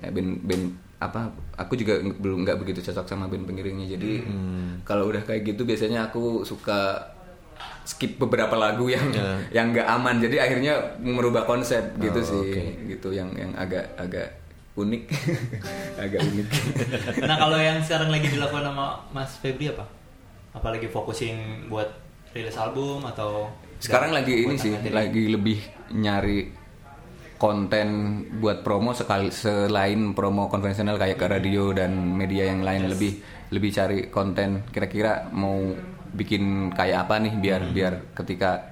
Ya 0.00 0.12
band 0.12 0.44
band 0.44 0.64
apa 1.00 1.28
aku 1.56 1.76
juga 1.76 2.00
belum 2.00 2.44
nggak 2.44 2.60
begitu 2.60 2.80
cocok 2.84 3.06
sama 3.08 3.32
band 3.32 3.48
pengiringnya. 3.48 3.96
Jadi 3.96 4.12
kalau 4.84 5.08
udah 5.08 5.24
kayak 5.24 5.56
gitu 5.56 5.64
biasanya 5.64 6.12
aku 6.12 6.44
suka 6.44 7.12
skip 7.84 8.16
beberapa 8.20 8.52
lagu 8.56 8.88
yang 8.92 9.08
yang 9.56 9.72
nggak 9.72 9.88
aman. 9.88 10.20
Jadi 10.20 10.36
akhirnya 10.36 11.00
merubah 11.00 11.48
konsep 11.48 11.96
gitu 11.96 12.20
sih 12.20 12.44
gitu 12.92 13.08
yang 13.16 13.32
yang 13.32 13.56
agak 13.56 13.88
agak 13.96 14.44
unik. 14.74 15.02
Agak 16.04 16.20
unik. 16.26 16.48
Nah 17.30 17.36
kalau 17.38 17.54
yang 17.54 17.78
sekarang 17.78 18.10
lagi 18.10 18.26
dilakukan 18.26 18.74
sama 18.74 19.06
Mas 19.14 19.38
Febri 19.38 19.70
apa? 19.70 19.86
Apalagi 20.54 20.86
fokusin 20.86 21.66
buat 21.68 21.90
rilis 22.34 22.56
album 22.58 23.02
atau 23.06 23.50
sekarang 23.78 24.14
lagi 24.16 24.46
ini 24.46 24.56
sih 24.56 24.72
materi? 24.74 24.94
lagi 24.94 25.24
lebih 25.28 25.58
nyari 25.92 26.50
konten 27.36 27.88
buat 28.40 28.64
promo 28.64 28.96
sekali 28.96 29.28
selain 29.28 30.16
promo 30.16 30.48
konvensional 30.48 30.96
kayak 30.96 31.18
ke 31.20 31.26
radio 31.28 31.74
dan 31.76 31.92
media 32.16 32.48
yang 32.48 32.64
lain 32.64 32.88
lebih 32.88 33.20
lebih 33.52 33.70
cari 33.74 33.98
konten. 34.08 34.64
Kira-kira 34.70 35.28
mau 35.34 35.60
bikin 36.14 36.72
kayak 36.72 37.10
apa 37.10 37.20
nih 37.20 37.34
biar 37.36 37.62
biar 37.74 37.94
ketika 38.14 38.70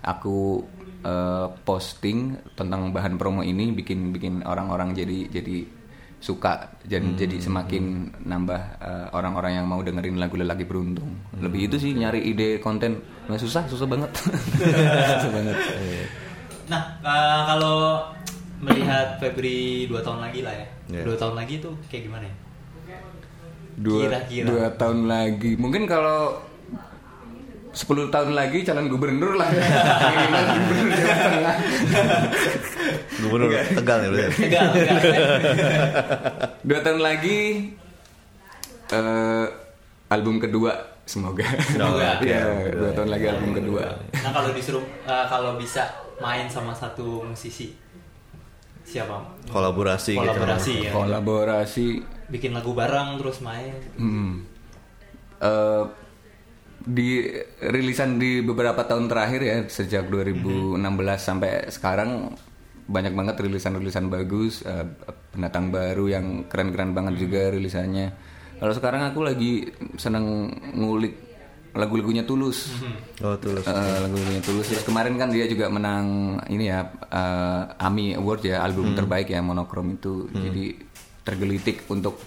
aku 0.00 0.62
eh, 1.02 1.46
posting 1.66 2.38
tentang 2.54 2.94
bahan 2.94 3.18
promo 3.18 3.42
ini 3.42 3.74
bikin 3.74 4.14
bikin 4.14 4.46
orang-orang 4.46 4.94
jadi 4.94 5.28
jadi 5.28 5.83
suka 6.24 6.72
dan 6.88 7.20
jadi 7.20 7.36
semakin 7.36 7.84
nambah 8.24 8.60
eh, 8.80 9.06
orang-orang 9.12 9.60
yang 9.60 9.66
mau 9.68 9.84
dengerin 9.84 10.16
lagu 10.16 10.40
lelaki 10.40 10.64
beruntung. 10.64 11.12
Lebih 11.36 11.68
itu 11.68 11.76
sih 11.76 11.92
nyari 11.92 12.24
ide 12.24 12.64
konten. 12.64 12.96
Nggak 13.28 13.44
susah 13.44 13.68
susah 13.68 13.84
banget. 13.84 14.08
Susah 15.20 15.30
banget 15.32 15.56
Nah, 16.64 16.80
eh, 17.04 17.40
kalau 17.44 18.08
melihat 18.64 19.20
Febri 19.20 19.84
dua 19.84 20.00
tahun 20.00 20.24
lagi 20.24 20.40
lah 20.40 20.56
ya, 20.56 20.66
Iya. 20.88 21.02
dua 21.04 21.16
tahun 21.20 21.36
lagi 21.36 21.60
tuh 21.60 21.76
kayak 21.92 22.08
gimana 22.08 22.24
ya? 22.24 22.34
dua, 23.74 24.00
Kira-kira. 24.08 24.46
dua 24.48 24.66
tahun 24.80 25.00
lagi. 25.04 25.60
Mungkin 25.60 25.84
kalau 25.84 26.40
10 27.74 27.84
tahun 28.08 28.30
lagi 28.32 28.62
calon 28.62 28.86
gubernur 28.86 29.34
lah 29.34 29.50
Minimal 30.14 30.42
gubernur 30.46 30.88
Jawa 30.94 31.14
Tengah. 31.18 31.56
Gubernur 33.18 33.50
Tegal 33.50 33.98
ya 33.98 34.08
berarti. 34.08 34.42
Enggak, 34.46 34.64
enggak. 34.70 35.02
dua 36.68 36.78
tahun 36.80 37.00
lagi 37.02 37.38
eh, 38.88 39.46
album 40.08 40.38
kedua 40.38 40.72
semoga 41.04 41.44
Semoga. 41.66 42.16
ya 42.24 42.40
dua 42.72 42.90
tahun 42.94 43.10
lagi 43.10 43.26
album 43.28 43.50
kedua 43.52 43.84
Nah, 44.14 44.30
kalau 44.32 44.50
disuruh 44.54 44.84
eh, 45.04 45.26
kalau 45.26 45.58
bisa 45.58 45.84
main 46.18 46.46
sama 46.46 46.70
satu 46.72 47.26
musisi 47.26 47.74
siapa? 48.84 49.16
Kolaborasi, 49.48 50.12
gitu. 50.14 50.22
Kolaborasi 50.22 50.74
ya. 50.86 50.90
kolaborasi 50.92 51.86
Bikin 52.24 52.52
lagu 52.52 52.72
bareng 52.72 53.20
terus 53.20 53.40
main. 53.40 53.74
hmm, 53.96 54.32
eh, 55.40 55.84
di 56.84 57.24
rilisan 57.64 58.20
di 58.20 58.44
beberapa 58.44 58.84
tahun 58.84 59.08
terakhir 59.08 59.40
ya 59.40 59.56
sejak 59.64 60.12
2016 60.12 60.76
sampai 61.16 61.72
sekarang 61.72 62.36
banyak 62.84 63.16
banget 63.16 63.40
rilisan-rilisan 63.40 64.12
bagus 64.12 64.60
eh, 64.68 64.84
pendatang 65.32 65.72
baru 65.72 66.04
yang 66.12 66.44
keren-keren 66.46 66.92
banget 66.92 67.24
juga 67.24 67.48
rilisannya. 67.48 68.12
Kalau 68.60 68.72
sekarang 68.76 69.02
aku 69.08 69.24
lagi 69.24 69.72
seneng 69.96 70.52
ngulik 70.76 71.16
lagu-lagunya 71.74 72.22
tulus. 72.22 72.70
Oh 73.24 73.34
tulus. 73.40 73.64
Eh, 73.64 73.98
lagu-lagunya 74.04 74.44
tulus. 74.44 74.68
Terus 74.68 74.84
kemarin 74.84 75.16
kan 75.16 75.32
dia 75.32 75.48
juga 75.48 75.72
menang 75.72 76.38
ini 76.52 76.68
ya 76.68 76.84
eh, 77.08 77.62
AMI 77.80 78.20
Award 78.20 78.40
ya 78.44 78.60
album 78.60 78.92
terbaik 78.92 79.32
ya 79.32 79.40
monokrom 79.40 79.96
itu. 79.96 80.28
Jadi 80.30 80.76
tergelitik 81.24 81.88
untuk 81.88 82.20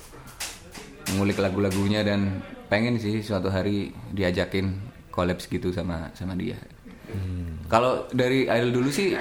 ngulik 1.14 1.38
lagu-lagunya 1.38 2.02
dan 2.02 2.42
pengen 2.68 3.00
sih 3.00 3.24
suatu 3.24 3.48
hari 3.48 3.92
diajakin 4.12 4.76
kolaps 5.12 5.50
gitu 5.50 5.74
sama 5.74 6.12
sama 6.14 6.38
dia. 6.38 6.56
Kalau 7.68 8.08
dari 8.12 8.48
idol 8.48 8.72
dulu 8.72 8.90
sih 8.92 9.12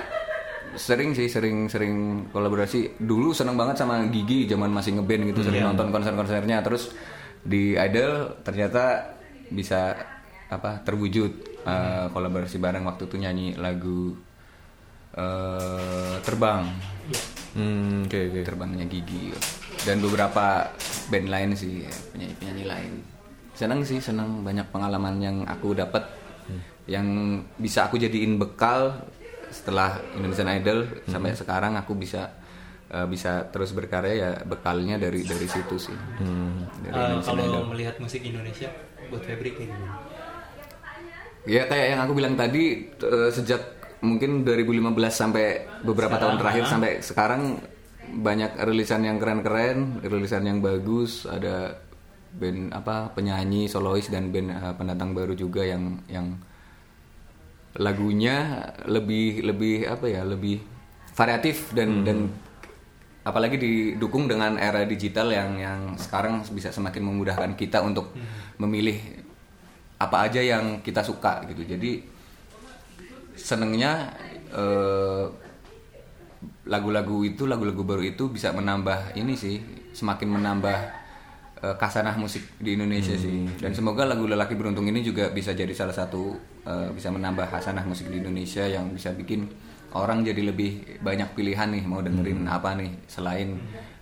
sering 0.76 1.16
sih 1.16 1.26
sering 1.26 1.66
sering 1.66 2.26
kolaborasi. 2.30 3.00
Dulu 3.00 3.34
seneng 3.34 3.58
banget 3.58 3.82
sama 3.82 4.06
Gigi 4.10 4.46
zaman 4.46 4.70
masih 4.70 4.98
ngeband 4.98 5.34
gitu 5.34 5.40
sering 5.46 5.66
nonton 5.66 5.90
konser-konsernya. 5.90 6.62
Terus 6.62 6.94
di 7.42 7.74
idol 7.74 8.42
ternyata 8.42 9.14
bisa 9.50 9.94
apa 10.46 10.82
terwujud 10.86 11.62
uh, 11.66 12.06
kolaborasi 12.14 12.58
bareng. 12.62 12.86
Waktu 12.86 13.10
itu 13.10 13.16
nyanyi 13.18 13.46
lagu 13.58 14.14
uh, 15.18 16.14
terbang. 16.22 16.70
Hmm, 17.56 18.06
oke 18.06 18.18
oke. 18.30 18.40
terbangnya 18.46 18.86
Gigi. 18.86 19.34
Dan 19.82 20.02
beberapa 20.02 20.70
band 21.10 21.28
lain 21.30 21.50
sih 21.54 21.86
penyanyi 22.14 22.34
penyanyi 22.38 22.64
lain 22.66 23.15
senang 23.56 23.80
sih 23.82 23.98
senang. 23.98 24.44
Banyak 24.44 24.68
pengalaman 24.68 25.16
yang 25.18 25.36
aku 25.42 25.72
dapat. 25.72 26.04
Yang 26.86 27.06
bisa 27.58 27.88
aku 27.88 27.96
jadiin 27.96 28.38
bekal 28.38 28.94
setelah 29.48 29.98
Indonesian 30.14 30.46
Idol 30.52 30.78
sampai 31.04 31.34
sekarang 31.34 31.74
aku 31.74 31.98
bisa 31.98 32.30
eh, 32.86 33.02
bisa 33.04 33.42
terus 33.48 33.72
berkarya 33.72 34.14
ya 34.14 34.30
bekalnya 34.44 34.94
dari 34.94 35.24
dari 35.24 35.46
situ 35.46 35.74
sih. 35.80 35.96
Dari 36.78 36.86
Eh, 36.86 37.02
Indonesian 37.10 37.34
Idol. 37.34 37.50
kalau 37.50 37.66
melihat 37.72 37.96
musik 37.98 38.22
Indonesia 38.22 38.70
buat 39.08 39.22
Febri 39.22 39.50
kayak 39.50 39.66
gimana? 39.66 39.98
Ya 41.46 41.62
kayak 41.64 41.86
yang 41.88 42.00
aku 42.02 42.12
bilang 42.12 42.34
tadi 42.34 42.86
eh, 42.86 43.30
sejak 43.30 43.62
mungkin 43.98 44.42
2015 44.42 44.86
sampai 45.10 45.46
beberapa 45.82 46.14
tahun 46.16 46.36
terakhir 46.36 46.64
sampai 46.68 47.00
sekarang 47.00 47.58
banyak 48.06 48.54
rilisan 48.60 49.02
yang 49.02 49.18
keren-keren, 49.18 49.98
rilisan 50.00 50.46
yang 50.46 50.62
bagus, 50.62 51.26
ada 51.26 51.82
band 52.36 52.72
apa 52.72 53.10
penyanyi 53.16 53.66
solois 53.66 54.08
dan 54.12 54.30
band 54.30 54.52
eh, 54.52 54.74
pendatang 54.76 55.16
baru 55.16 55.32
juga 55.32 55.64
yang 55.64 56.00
yang 56.06 56.36
lagunya 57.76 58.64
lebih 58.88 59.44
lebih 59.44 59.84
apa 59.84 60.08
ya 60.08 60.24
lebih 60.24 60.60
variatif 61.12 61.72
dan 61.76 62.04
dan 62.04 62.28
apalagi 63.26 63.58
didukung 63.58 64.30
dengan 64.30 64.56
era 64.56 64.86
digital 64.86 65.32
yang 65.34 65.58
yang 65.58 65.80
sekarang 65.98 66.40
bisa 66.54 66.70
semakin 66.70 67.02
memudahkan 67.04 67.52
kita 67.58 67.82
untuk 67.82 68.14
memilih 68.56 68.96
apa 69.96 70.28
aja 70.28 70.40
yang 70.44 70.84
kita 70.84 71.00
suka 71.00 71.42
gitu. 71.50 71.64
Jadi 71.64 72.04
senengnya 73.36 74.12
eh, 74.52 75.26
lagu-lagu 76.66 77.22
itu 77.26 77.46
lagu-lagu 77.46 77.82
baru 77.82 78.02
itu 78.02 78.30
bisa 78.30 78.50
menambah 78.50 79.16
ini 79.18 79.34
sih 79.34 79.56
semakin 79.94 80.28
menambah 80.40 81.05
eh, 81.62 81.76
kasanah 81.76 82.16
musik 82.18 82.42
di 82.60 82.76
Indonesia 82.76 83.14
sih. 83.16 83.46
Dan 83.60 83.72
semoga 83.72 84.04
lagu 84.04 84.28
lelaki 84.28 84.56
beruntung 84.58 84.88
ini 84.88 85.00
juga 85.00 85.30
bisa 85.30 85.56
jadi 85.56 85.72
salah 85.72 85.94
satu 85.94 86.36
eh, 86.66 86.88
bisa 86.92 87.08
menambah 87.12 87.48
kasanah 87.48 87.84
musik 87.86 88.08
di 88.12 88.20
Indonesia 88.20 88.64
yang 88.66 88.92
bisa 88.92 89.12
bikin 89.14 89.48
orang 89.96 90.20
jadi 90.20 90.52
lebih 90.52 91.00
banyak 91.00 91.32
pilihan 91.32 91.72
nih 91.72 91.84
mau 91.88 92.04
dengerin 92.04 92.44
apa 92.44 92.76
nih. 92.76 92.92
Selain 93.08 93.56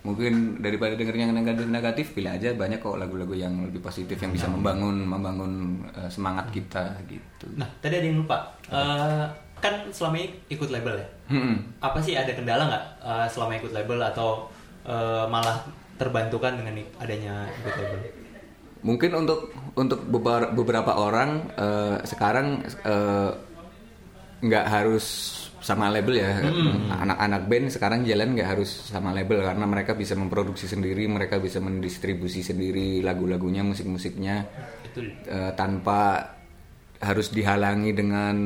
mungkin 0.04 0.60
daripada 0.60 0.98
dengerin 0.98 1.30
yang 1.30 1.32
negatif 1.32 1.64
negatif 1.64 2.06
pilih 2.12 2.28
aja 2.28 2.52
banyak 2.52 2.76
kok 2.76 3.00
lagu-lagu 3.00 3.32
yang 3.32 3.56
lebih 3.64 3.80
positif 3.80 4.20
yang 4.20 4.36
bisa 4.36 4.50
membangun 4.50 5.00
membangun 5.06 5.80
eh, 5.94 6.10
semangat 6.10 6.50
kita 6.50 6.98
gitu. 7.06 7.46
Nah, 7.56 7.68
tadi 7.78 8.02
ada 8.02 8.06
yang 8.06 8.20
lupa. 8.20 8.52
Eh, 8.68 9.24
kan 9.62 9.80
selama 9.88 10.20
ini 10.20 10.28
ikut 10.52 10.68
label 10.68 11.00
ya. 11.00 11.08
Hmm. 11.32 11.56
Apa 11.80 11.96
sih 12.02 12.12
ada 12.12 12.28
kendala 12.36 12.68
nggak 12.68 12.84
eh, 13.00 13.26
selama 13.32 13.52
ikut 13.56 13.72
label 13.72 13.98
atau 14.02 14.50
eh, 14.84 15.24
malah 15.30 15.64
terbantukan 15.96 16.52
dengan 16.60 16.74
adanya 17.00 17.48
label? 17.64 18.00
Mungkin 18.84 19.10
untuk 19.16 19.48
untuk 19.80 20.04
beber- 20.04 20.52
beberapa 20.52 20.92
orang 21.00 21.48
eh, 21.56 21.96
sekarang 22.04 22.60
eh, 22.84 23.30
nggak 24.44 24.66
harus 24.68 25.06
sama 25.64 25.88
label 25.88 26.20
ya. 26.20 26.44
Anak-anak 26.92 27.48
band 27.48 27.72
sekarang 27.72 28.04
jalan 28.04 28.36
nggak 28.36 28.48
harus 28.52 28.68
sama 28.68 29.16
label 29.16 29.40
karena 29.40 29.64
mereka 29.64 29.96
bisa 29.96 30.12
memproduksi 30.12 30.68
sendiri, 30.68 31.08
mereka 31.08 31.40
bisa 31.40 31.64
mendistribusi 31.64 32.44
sendiri 32.44 33.00
lagu-lagunya, 33.00 33.64
musik-musiknya 33.64 34.44
eh, 35.24 35.52
tanpa 35.56 36.28
harus 37.00 37.32
dihalangi 37.32 37.96
dengan 37.96 38.36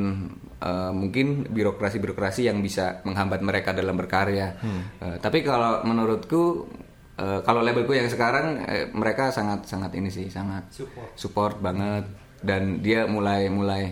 eh, 0.63 0.93
mungkin 0.95 1.51
birokrasi-birokrasi 1.51 2.47
yang 2.47 2.63
bisa 2.63 3.03
menghambat 3.03 3.43
mereka 3.43 3.75
dalam 3.75 3.99
berkarya. 3.99 4.55
Eh, 5.03 5.17
tapi 5.19 5.43
kalau 5.43 5.83
menurutku 5.83 6.71
eh, 7.18 7.40
kalau 7.42 7.61
labelku 7.61 7.92
yang 7.92 8.07
sekarang 8.07 8.62
eh, 8.64 8.87
mereka 8.94 9.35
sangat 9.35 9.66
sangat 9.66 9.92
ini 9.98 10.09
sih 10.09 10.31
sangat 10.31 10.70
Support. 10.70 11.11
support 11.18 11.57
banget. 11.59 12.07
Dan 12.38 12.78
dia 12.78 13.02
mulai 13.11 13.50
mulai 13.50 13.90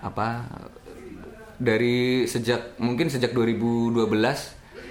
apa 0.00 0.48
dari 1.60 2.24
sejak 2.24 2.80
mungkin 2.80 3.12
sejak 3.12 3.36
2012 3.36 4.08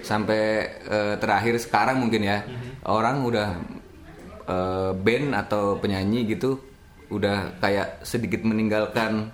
sampai 0.06 0.42
eh, 0.86 1.16
terakhir 1.18 1.58
sekarang 1.58 1.98
mungkin 1.98 2.22
ya 2.30 2.46
orang 2.86 3.26
udah 3.26 3.50
eh, 4.46 4.92
band 4.94 5.34
atau 5.34 5.82
penyanyi 5.82 6.30
gitu 6.30 6.62
udah 7.10 7.58
kayak 7.58 8.06
sedikit 8.06 8.46
meninggalkan 8.46 9.34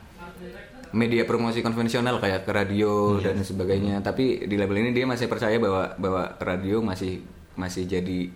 media 0.95 1.27
promosi 1.27 1.59
konvensional 1.59 2.23
kayak 2.23 2.47
ke 2.47 2.51
radio 2.55 3.19
dan 3.19 3.43
sebagainya. 3.43 3.99
Tapi 3.99 4.47
di 4.47 4.55
label 4.55 4.79
ini 4.79 4.91
dia 4.95 5.03
masih 5.03 5.27
percaya 5.27 5.59
bahwa 5.59 5.91
bahwa 5.99 6.23
radio 6.39 6.79
masih 6.79 7.19
masih 7.55 7.83
jadi 7.87 8.29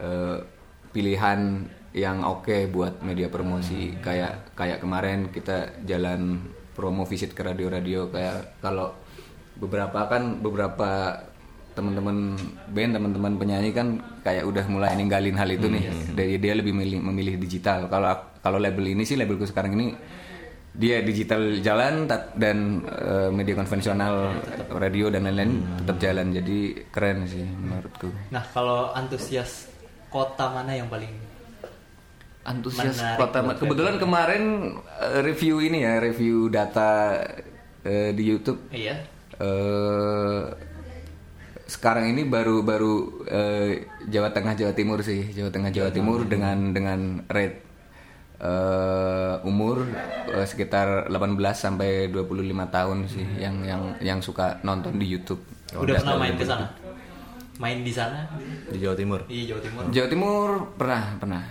eh, 0.00 0.38
pilihan 0.90 1.66
yang 1.90 2.22
oke 2.22 2.70
buat 2.70 3.02
media 3.02 3.26
promosi. 3.26 3.98
Kayak 3.98 4.54
kayak 4.54 4.78
kemarin 4.82 5.30
kita 5.34 5.82
jalan 5.86 6.38
promo 6.74 7.02
visit 7.04 7.34
ke 7.34 7.42
radio-radio 7.42 8.08
kayak 8.08 8.62
kalau 8.62 8.94
beberapa 9.58 10.06
kan 10.06 10.38
beberapa 10.40 11.20
teman-teman 11.70 12.34
band 12.70 12.92
teman-teman 12.98 13.32
penyanyi 13.38 13.70
kan 13.70 14.02
kayak 14.26 14.42
udah 14.42 14.64
mulai 14.66 14.94
ninggalin 14.98 15.36
hal 15.38 15.50
itu 15.50 15.66
nih. 15.66 15.84
dari 16.18 16.38
dia 16.38 16.54
lebih 16.54 16.74
memilih, 16.74 17.02
memilih 17.02 17.34
digital. 17.38 17.86
Kalau 17.90 18.10
kalau 18.40 18.58
label 18.58 18.94
ini 18.94 19.02
sih 19.06 19.18
labelku 19.18 19.46
sekarang 19.46 19.74
ini 19.76 19.94
dia 20.70 21.02
digital 21.02 21.58
jalan 21.58 22.06
dan 22.38 22.86
eh, 22.86 23.28
media 23.34 23.58
konvensional 23.58 24.38
radio 24.70 25.10
dan 25.10 25.26
lain-lain 25.26 25.82
tetap 25.82 25.96
jalan. 25.98 26.26
Jadi 26.30 26.58
keren 26.94 27.26
sih 27.26 27.42
menurutku. 27.42 28.08
Nah, 28.30 28.44
kalau 28.54 28.94
antusias 28.94 29.66
kota 30.10 30.50
mana 30.50 30.78
yang 30.78 30.86
paling 30.86 31.10
antusias 32.40 32.96
Menarik 32.96 33.18
kota 33.20 33.38
kebetulan 33.58 33.96
kemarin 33.98 34.42
eh, 35.02 35.20
review 35.26 35.60
ini 35.60 35.84
ya 35.84 35.98
review 35.98 36.46
data 36.48 37.18
eh, 37.82 38.10
di 38.14 38.22
YouTube. 38.26 38.60
Iya? 38.70 38.96
eh 39.40 40.42
sekarang 41.70 42.10
ini 42.10 42.26
baru 42.26 42.66
baru 42.66 42.94
eh, 43.30 43.86
Jawa 44.10 44.34
Tengah 44.34 44.58
Jawa 44.58 44.72
Timur 44.74 45.02
sih. 45.06 45.30
Jawa 45.30 45.54
Tengah 45.54 45.70
Jawa 45.70 45.90
Timur 45.94 46.26
dengan 46.26 46.74
dengan 46.74 47.22
rate 47.30 47.69
eh, 48.40 49.34
umur 49.44 49.84
eh, 50.32 50.46
sekitar 50.48 51.12
18 51.12 51.36
sampai 51.52 52.08
25 52.08 52.40
tahun 52.72 52.98
sih 53.06 53.26
yang 53.36 53.60
yang 53.62 53.82
yang 54.00 54.18
suka 54.24 54.58
nonton 54.64 54.96
di 54.96 55.06
YouTube. 55.06 55.44
Udah 55.76 56.00
pernah 56.00 56.16
main 56.18 56.34
ke 56.34 56.44
sana? 56.44 56.66
Main 57.60 57.84
di 57.84 57.92
sana 57.92 58.24
di 58.72 58.80
Jawa 58.80 58.96
Timur. 58.96 59.20
di 59.28 59.44
Jawa 59.44 59.60
Timur. 59.60 59.82
Jawa 59.92 60.08
Timur 60.08 60.48
pernah 60.80 61.02
pernah. 61.20 61.42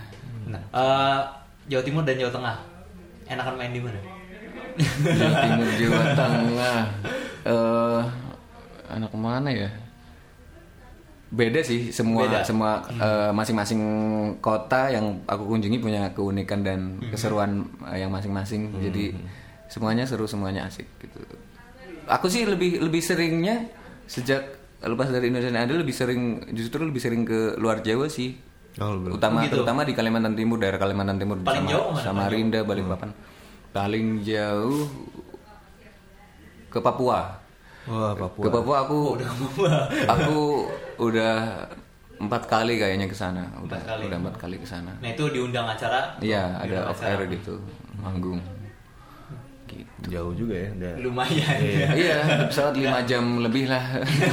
Nah, 0.50 0.62
eh, 0.74 1.20
Jawa 1.70 1.82
Timur 1.86 2.02
dan 2.02 2.18
Jawa 2.18 2.32
Tengah. 2.34 2.56
Enakan 3.30 3.54
main 3.54 3.70
di 3.70 3.80
mana? 3.80 4.00
Jawa 5.06 5.34
Timur 5.46 5.68
Jawa 5.78 6.02
Tengah. 6.18 6.80
Eh 7.46 8.02
anak 8.90 9.14
mana 9.14 9.48
ya? 9.54 9.70
Beda 11.30 11.62
sih 11.62 11.90
semua 11.90 12.26
Beda. 12.26 12.42
semua 12.42 12.70
eh, 12.90 13.30
masing-masing 13.30 13.80
kota 14.38 14.90
yang 14.90 15.22
aku 15.24 15.46
kunjungi 15.46 15.78
punya 15.78 16.10
keunikan 16.10 16.60
dan 16.60 16.98
keseruan 17.04 17.64
eh, 17.86 18.02
yang 18.02 18.10
masing-masing. 18.10 18.74
Jadi 18.80 19.14
semuanya 19.66 20.02
seru 20.02 20.26
semuanya 20.26 20.66
asik 20.66 20.90
gitu. 20.98 21.22
Aku 22.06 22.26
sih 22.26 22.42
lebih 22.42 22.82
lebih 22.82 22.98
seringnya 22.98 23.70
sejak 24.04 24.42
lepas 24.82 25.06
dari 25.08 25.30
Indonesia 25.30 25.54
Idol 25.54 25.80
lebih 25.80 25.94
sering 25.94 26.22
justru 26.50 26.82
lebih 26.82 26.98
sering 26.98 27.22
ke 27.22 27.54
luar 27.56 27.78
Jawa 27.80 28.10
sih. 28.10 28.34
Oh, 28.78 28.94
Utama 29.10 29.42
Gitu. 29.44 29.58
terutama 29.58 29.82
di 29.82 29.92
Kalimantan 29.92 30.34
Timur, 30.34 30.56
daerah 30.56 30.78
Kalimantan 30.78 31.18
Timur 31.18 31.38
Paling 31.40 31.66
sama- 31.66 31.70
jauh 31.70 31.84
ke 31.84 31.92
mana? 31.92 32.04
Samarinda, 32.06 32.60
Balikpapan. 32.62 33.10
Paling 33.70 34.06
jauh 34.22 34.86
ke 36.66 36.78
Papua. 36.78 37.39
Wah, 37.90 38.14
Papua. 38.14 38.42
Ke 38.42 38.48
Papua 38.48 38.76
aku 38.80 38.98
aku 40.14 40.38
udah 41.00 41.66
empat 42.16 42.42
kali 42.46 42.78
kayaknya 42.78 43.04
ke 43.04 43.16
sana. 43.16 43.42
Udah 43.58 43.74
Empat 43.74 43.88
kali. 43.88 44.02
udah 44.06 44.18
empat 44.20 44.36
kali 44.38 44.56
ke 44.56 44.66
sana. 44.66 44.92
Nah, 44.98 45.08
itu 45.08 45.24
diundang 45.28 45.66
acara. 45.66 46.14
Iya, 46.20 46.54
ada 46.56 46.86
off 46.86 47.00
acara. 47.00 47.18
air 47.18 47.32
gitu, 47.32 47.58
manggung. 47.98 48.38
Gitu. 49.66 50.10
Jauh 50.10 50.34
juga 50.34 50.54
ya. 50.54 50.68
udah. 50.72 50.92
Lumayan. 51.00 51.58
iya, 51.94 52.18
pesawat 52.46 52.74
5 52.74 53.06
jam 53.06 53.24
lebih 53.38 53.66
lah. 53.66 53.84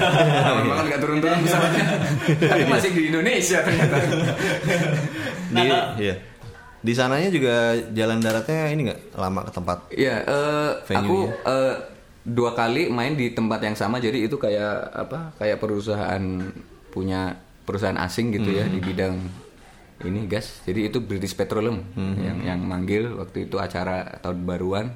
Memang 0.57 0.85
nggak 0.85 0.99
turun-turun 0.99 1.39
pesawatnya. 1.41 1.85
Tapi 2.41 2.63
masih 2.73 2.89
di 2.91 3.01
Indonesia 3.09 3.59
ternyata. 3.61 3.97
Di 5.47 5.65
iya. 6.01 6.15
Di 6.77 6.93
sananya 6.93 7.29
juga 7.29 7.55
jalan 7.91 8.19
daratnya 8.19 8.69
ini 8.69 8.81
nggak 8.89 9.01
lama 9.13 9.41
ke 9.45 9.51
tempat. 9.53 9.77
Iya, 9.91 10.15
eh, 10.23 10.69
Venue-nya. 10.85 11.05
aku 11.05 11.17
eh, 11.45 11.73
dua 12.27 12.51
kali 12.51 12.91
main 12.91 13.15
di 13.15 13.31
tempat 13.31 13.63
yang 13.63 13.79
sama. 13.79 14.03
Jadi 14.03 14.27
itu 14.27 14.35
kayak 14.35 14.91
apa? 14.91 15.31
Kayak 15.39 15.63
perusahaan 15.63 16.23
punya 16.91 17.39
perusahaan 17.63 17.95
asing 17.95 18.35
gitu 18.35 18.51
ya 18.51 18.67
di 18.67 18.83
bidang 18.83 19.15
ini 20.03 20.27
gas. 20.27 20.61
Jadi 20.67 20.91
itu 20.91 20.99
British 20.99 21.33
Petroleum 21.33 21.79
yang 22.19 22.43
yang 22.43 22.59
manggil 22.59 23.15
waktu 23.15 23.47
itu 23.47 23.55
acara 23.57 24.19
tahun 24.19 24.43
baruan. 24.43 24.91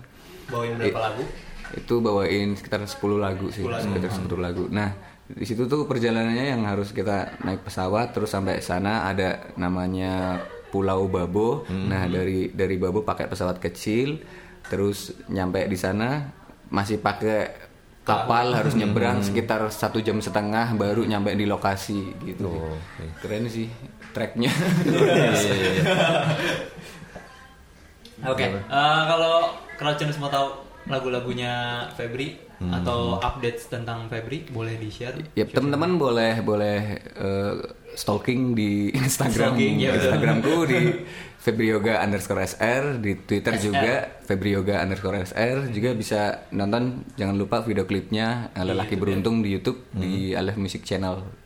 Bawain 0.52 0.76
berapa 0.76 0.92
I- 0.92 1.06
lagu? 1.08 1.24
Itu 1.72 2.04
bawain 2.04 2.52
sekitar 2.60 2.84
10 2.84 3.16
lagu 3.16 3.48
sih, 3.48 3.64
sekitar 3.64 4.12
10 4.12 4.44
lagu. 4.44 4.68
Nah, 4.68 4.92
di 5.32 5.48
situ 5.48 5.72
tuh 5.72 5.88
perjalanannya 5.88 6.52
yang 6.52 6.68
harus 6.68 6.92
kita 6.92 7.40
naik 7.48 7.64
pesawat 7.64 8.12
terus 8.12 8.28
sampai 8.28 8.60
sana 8.60 9.08
ada 9.08 9.56
namanya 9.56 10.44
Pulau 10.68 11.08
Babo. 11.08 11.64
Nah, 11.72 12.12
dari 12.12 12.52
dari 12.52 12.76
Babo 12.76 13.08
pakai 13.08 13.32
pesawat 13.32 13.64
kecil 13.64 14.20
terus 14.68 15.16
nyampe 15.28 15.64
di 15.68 15.80
sana 15.80 16.28
masih 16.72 16.98
pakai 17.04 17.70
kapal 18.02 18.50
harus 18.56 18.74
nyebrang 18.74 19.22
sekitar 19.22 19.62
satu 19.70 20.02
jam 20.02 20.18
setengah 20.18 20.74
baru 20.74 21.06
nyampe 21.06 21.36
di 21.38 21.46
lokasi 21.46 22.18
gitu. 22.26 22.50
Keren 23.22 23.46
sih 23.46 23.70
tracknya. 24.16 24.50
Oke. 28.32 28.46
Eh, 28.46 29.02
kalau 29.10 29.54
Crowdcast 29.78 30.22
mau 30.22 30.30
tahu 30.30 30.71
lagu-lagunya 30.90 31.86
Febri 31.94 32.52
atau 32.62 33.18
updates 33.18 33.74
tentang 33.74 34.06
Febri 34.06 34.46
boleh 34.54 34.78
di 34.78 34.94
share. 34.94 35.18
Ya 35.34 35.50
teman-teman 35.50 35.98
boleh 35.98 36.46
boleh 36.46 36.80
eh, 37.02 37.56
stalking 37.98 38.54
di 38.54 38.90
Instagram 39.02 39.58
Stalking, 39.58 39.76
ya. 39.82 39.98
Instagramku 39.98 40.56
di 40.70 40.82
Febrioga 41.44 42.06
underscore 42.06 42.46
SR 42.46 43.02
di 43.02 43.18
Twitter 43.18 43.58
juga 43.58 44.22
Febrioga 44.22 44.78
underscore 44.86 45.26
SR 45.26 45.74
juga 45.74 45.98
bisa 45.98 46.46
nonton 46.54 47.02
jangan 47.18 47.34
lupa 47.34 47.66
video 47.66 47.90
klipnya 47.90 48.54
eh, 48.54 48.62
lelaki 48.62 48.94
beruntung 48.94 49.42
di 49.42 49.58
YouTube 49.58 49.90
di 49.98 50.38
Alef 50.38 50.62
Music 50.62 50.86
Channel. 50.86 51.42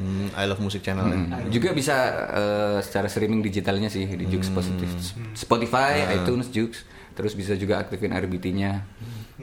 Hmm, 0.00 0.32
I 0.32 0.48
love 0.48 0.64
music 0.64 0.80
channel 0.80 1.12
ya. 1.12 1.18
Hmm. 1.20 1.52
juga 1.52 1.76
bisa 1.76 1.92
eh, 2.32 2.78
secara 2.80 3.04
streaming 3.04 3.44
digitalnya 3.44 3.92
sih 3.92 4.08
di 4.08 4.24
Jux 4.32 4.48
Positif 4.48 4.88
Spotify 5.36 6.08
iTunes 6.16 6.48
Jux 6.48 6.88
terus 7.20 7.36
bisa 7.36 7.52
juga 7.52 7.76
aktifin 7.84 8.16
RBT-nya 8.16 8.80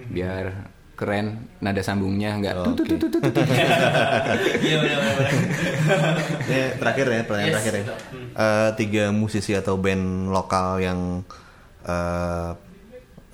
biar 0.09 0.65
keren 0.97 1.45
nada 1.61 1.85
sambungnya 1.85 2.33
nggak 2.41 2.53
Oh, 2.57 2.73
tut. 2.73 2.89
Iya 6.49 6.65
terakhir 6.81 7.05
ya, 7.05 7.21
pertanyaan 7.21 7.49
Yes, 7.53 7.55
terakhir 7.61 7.73
ya. 7.77 7.85
Eh, 8.33 8.69
tiga 8.81 9.03
musisi 9.13 9.53
atau 9.53 9.77
band 9.77 10.33
lokal 10.33 10.81
yang 10.81 11.21
eh, 11.85 12.51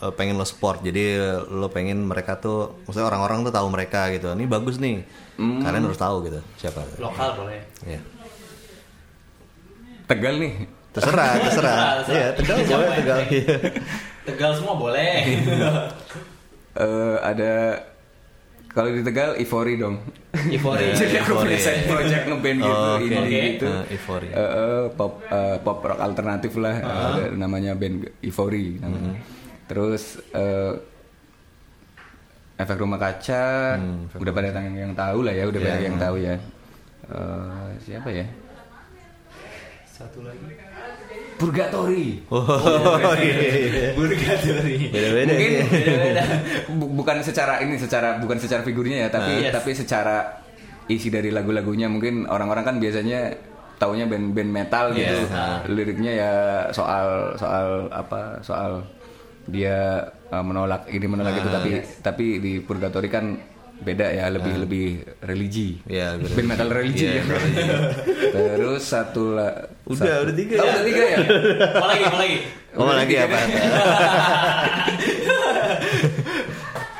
eh, 0.04 0.12
pengen 0.20 0.36
lo 0.36 0.44
support. 0.44 0.84
Jadi 0.84 1.16
lo 1.56 1.72
pengen 1.72 2.04
mereka 2.04 2.36
tuh, 2.36 2.84
maksudnya 2.84 3.08
orang-orang 3.08 3.48
tuh 3.48 3.56
tahu 3.56 3.72
mereka 3.72 4.12
gitu. 4.12 4.36
Ini 4.36 4.44
bagus 4.44 4.76
nih. 4.76 5.08
Kalian 5.40 5.88
harus 5.88 5.96
tahu 5.96 6.28
gitu 6.28 6.44
siapa. 6.60 6.84
Lokal 7.00 7.48
boleh. 7.48 7.64
Ya. 7.88 8.04
Tegal 10.04 10.36
nih 10.36 10.68
Terserah, 10.94 11.42
terserah. 11.42 11.42
Terserah, 11.42 11.92
terserah. 12.06 12.14
Iya, 12.14 12.28
tegal 12.38 12.56
boleh, 12.62 12.98
tegal. 13.02 13.18
Iya. 13.32 13.56
Tegal 14.24 14.52
semua 14.56 14.76
boleh. 14.76 15.14
Eh, 16.74 17.18
ada 17.22 17.78
kalau 18.66 18.90
di 18.90 19.06
Tegal 19.06 19.38
Ivory 19.38 19.78
dong. 19.78 20.02
Ivory. 20.34 20.90
Jadi 20.98 21.22
aku 21.22 21.38
punya 21.38 21.54
side 21.54 21.86
project 21.86 22.26
ngeband 22.26 22.58
gitu, 22.58 22.74
Oh, 22.74 22.98
oke. 22.98 23.06
indie 23.06 23.22
Oke. 23.22 23.42
gitu. 23.54 23.68
Eh, 23.70 23.94
Ivory. 23.94 24.30
Eh, 24.34 24.42
eh, 24.42 24.84
pop 24.90 25.22
eh, 25.22 25.58
pop 25.62 25.86
rock 25.86 26.02
alternatif 26.02 26.58
lah, 26.58 26.76
ada 26.82 27.30
namanya 27.30 27.78
band 27.78 28.10
Ivory. 28.26 28.82
namanya. 28.82 29.22
Terus 29.70 30.18
eh, 30.34 30.74
efek 32.58 32.82
rumah 32.82 32.98
kaca, 32.98 33.78
udah 34.18 34.34
pada 34.34 34.50
yang, 34.58 34.74
yang 34.90 34.94
tahu 34.98 35.22
lah 35.22 35.34
ya, 35.38 35.46
udah 35.46 35.60
Iya, 35.62 35.66
banyak 35.70 35.84
yang 35.86 35.98
hmm. 36.02 36.06
tahu 36.10 36.16
ya. 36.18 36.36
Eh, 37.06 37.70
siapa 37.86 38.10
ya? 38.10 38.26
Satu 39.86 40.26
lagi. 40.26 40.42
Purgatory. 41.44 42.06
Oh, 42.30 42.44
iya. 43.20 43.92
Burgatori. 43.94 44.88
Beda-beda 44.88 45.32
mungkin. 45.32 45.52
Beda-beda. 45.68 46.24
bu- 46.72 46.92
bukan 46.96 47.18
secara 47.20 47.60
ini 47.60 47.76
secara 47.76 48.18
bukan 48.18 48.38
secara 48.38 48.62
figurnya 48.62 49.06
ya 49.06 49.10
tapi. 49.10 49.44
Yes. 49.44 49.52
tapi 49.52 49.72
secara 49.74 50.40
isi 50.86 51.08
dari 51.08 51.30
lagu-lagunya 51.30 51.88
mungkin 51.88 52.26
orang-orang 52.26 52.64
kan 52.64 52.76
biasanya 52.78 53.36
taunya 53.76 54.04
band-band 54.04 54.48
metal 54.50 54.92
gitu 54.92 55.28
Yes, 55.28 55.32
liriknya 55.68 56.12
ya 56.14 56.32
soal 56.70 57.36
soal 57.36 57.88
apa 57.90 58.40
soal 58.40 58.84
dia 59.44 60.00
uh, 60.30 60.40
menolak 60.40 60.88
ini 60.88 61.04
menolak 61.04 61.36
itu 61.36 61.48
Ah, 61.48 61.56
tapi 61.58 61.72
tapi 62.00 62.26
di 62.40 62.54
Purgatory 62.60 63.08
kan 63.08 63.36
beda 63.84 64.08
ya 64.08 64.26
lebih 64.28 64.54
lebih 64.58 64.86
religi 65.20 65.84
Iya, 65.86 66.16
lebih 66.16 66.32
band 66.34 66.48
metal 66.50 66.70
religi 66.70 67.04
Iya, 67.04 67.14
ya. 67.14 67.24
religi. 67.28 67.64
terus 68.32 68.84
satu 68.84 69.36
lah 69.36 69.52
Udah, 69.84 70.24
udah 70.24 70.34
tiga 70.34 70.56
oh, 70.56 70.64
ya. 70.64 70.72
udah 70.72 70.84
tiga 70.84 71.04
ya 71.06 71.18
Mau 71.74 71.88
lagi, 71.88 72.04
mau 72.06 72.18
lagi. 72.18 72.38
Oh, 72.74 72.90
lagi 72.90 73.16
apa? 73.16 73.38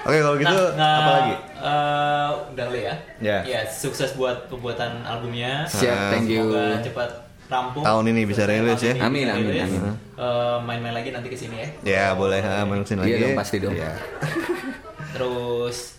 Oke, 0.04 0.18
kalau 0.20 0.36
gitu 0.36 0.60
Nah, 0.76 0.92
apa 0.94 1.12
lagi? 1.16 1.34
eh, 1.64 2.30
udah 2.52 2.64
kali 2.68 2.82
ya. 2.84 2.96
Ya. 3.18 3.38
Ya, 3.42 3.60
sukses 3.66 4.12
buat 4.14 4.46
pembuatan 4.46 5.00
albumnya. 5.02 5.64
siap 5.66 6.12
thank 6.12 6.28
you 6.28 6.44
Semoga 6.44 6.84
cepat 6.84 7.10
rampung. 7.46 7.82
Tahun 7.82 8.04
ini 8.06 8.22
bisa 8.26 8.44
rilis 8.44 8.82
ya. 8.82 9.00
Amin, 9.00 9.26
amin, 9.26 9.48
rilis. 9.48 9.72
amin. 9.72 9.96
Eh, 10.14 10.58
main-main 10.62 10.92
lagi 10.94 11.10
nanti 11.10 11.32
ke 11.32 11.38
sini 11.38 11.56
ya. 11.56 11.68
Ya, 11.82 12.06
boleh 12.14 12.38
ha, 12.38 12.62
main 12.64 12.84
ke 12.84 12.90
sini 12.90 13.00
Iya 13.00 13.08
lagi. 13.08 13.24
dong, 13.24 13.34
pasti 13.34 13.58
dong. 13.58 13.74
Iya. 13.74 13.92
Terus 15.14 15.93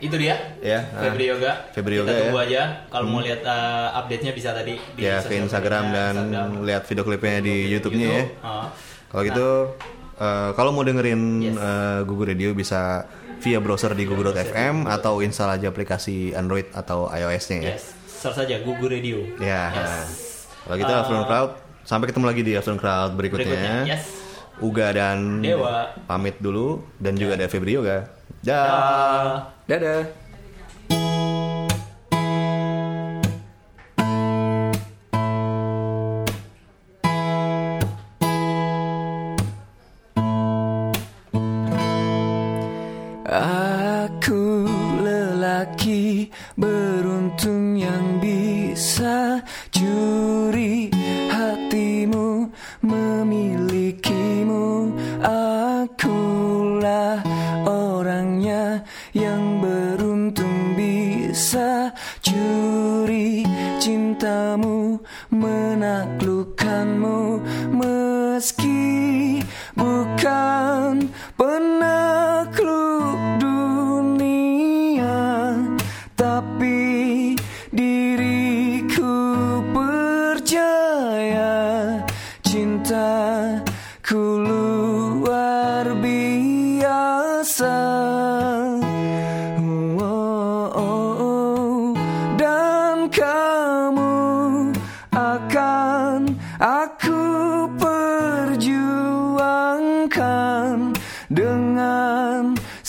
itu 0.00 0.16
dia. 0.16 0.36
Ya, 0.58 0.80
Febri 0.96 1.28
ah. 1.28 1.36
Yoga. 1.36 1.52
Febri 1.70 1.94
Kita 1.94 2.02
Yoga 2.02 2.10
ya. 2.10 2.20
tunggu 2.24 2.38
aja. 2.40 2.62
Kalau 2.88 3.06
mau 3.06 3.20
lihat 3.20 3.40
eh, 3.44 3.88
update-nya 3.94 4.32
bisa 4.32 4.50
tadi 4.50 4.74
di 4.96 5.00
Ya, 5.04 5.20
Instagram 5.20 5.84
media, 5.86 5.96
dan 5.96 6.14
Instagram, 6.24 6.48
lihat 6.64 6.82
video 6.88 7.04
klipnya 7.04 7.38
di 7.38 7.56
YouTube-nya 7.68 8.08
ya. 8.08 8.24
Ah. 8.40 8.66
Kalau 9.12 9.22
gitu, 9.22 9.48
eh, 10.16 10.50
kalau 10.56 10.70
mau 10.72 10.82
dengerin 10.82 11.20
Yes. 11.40 11.56
eh, 11.56 12.00
Google 12.08 12.32
Radio 12.32 12.50
bisa 12.52 13.04
via 13.40 13.56
browser 13.56 13.96
di 13.96 14.04
google.fm 14.04 14.84
atau 14.84 15.20
install 15.20 15.56
aja 15.56 15.68
aplikasi 15.68 16.32
Android 16.32 16.68
atau 16.72 17.08
iOS-nya 17.08 17.58
ya. 17.60 17.72
Yes, 17.76 17.96
search 18.04 18.36
saja 18.36 18.60
Gugu 18.60 18.84
Radio. 18.84 19.20
Ya. 19.40 19.72
Yes. 19.72 20.48
Kalau 20.60 20.76
gitu 20.76 20.92
Uh, 20.92 21.00
Afternoon 21.00 21.24
Crowd, 21.24 21.50
sampai 21.82 22.06
ketemu 22.12 22.24
lagi 22.28 22.42
di 22.44 22.52
Afternoon 22.52 22.80
Crowd 22.80 23.10
berikutnya. 23.16 23.48
Berikutnya, 23.48 23.76
yes. 23.88 24.04
Uga 24.60 24.92
dan 24.92 25.40
Dewa. 25.40 25.92
pamit 26.04 26.36
dulu 26.38 26.84
dan 27.00 27.16
juga 27.16 27.36
ada 27.40 27.48
Febri 27.48 27.74
Yoga. 27.76 28.06
Dah. 28.40 28.64
Ah. 28.64 29.34
dadah 29.68 30.29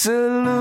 dengan 0.01 0.51
seluruh 0.51 0.60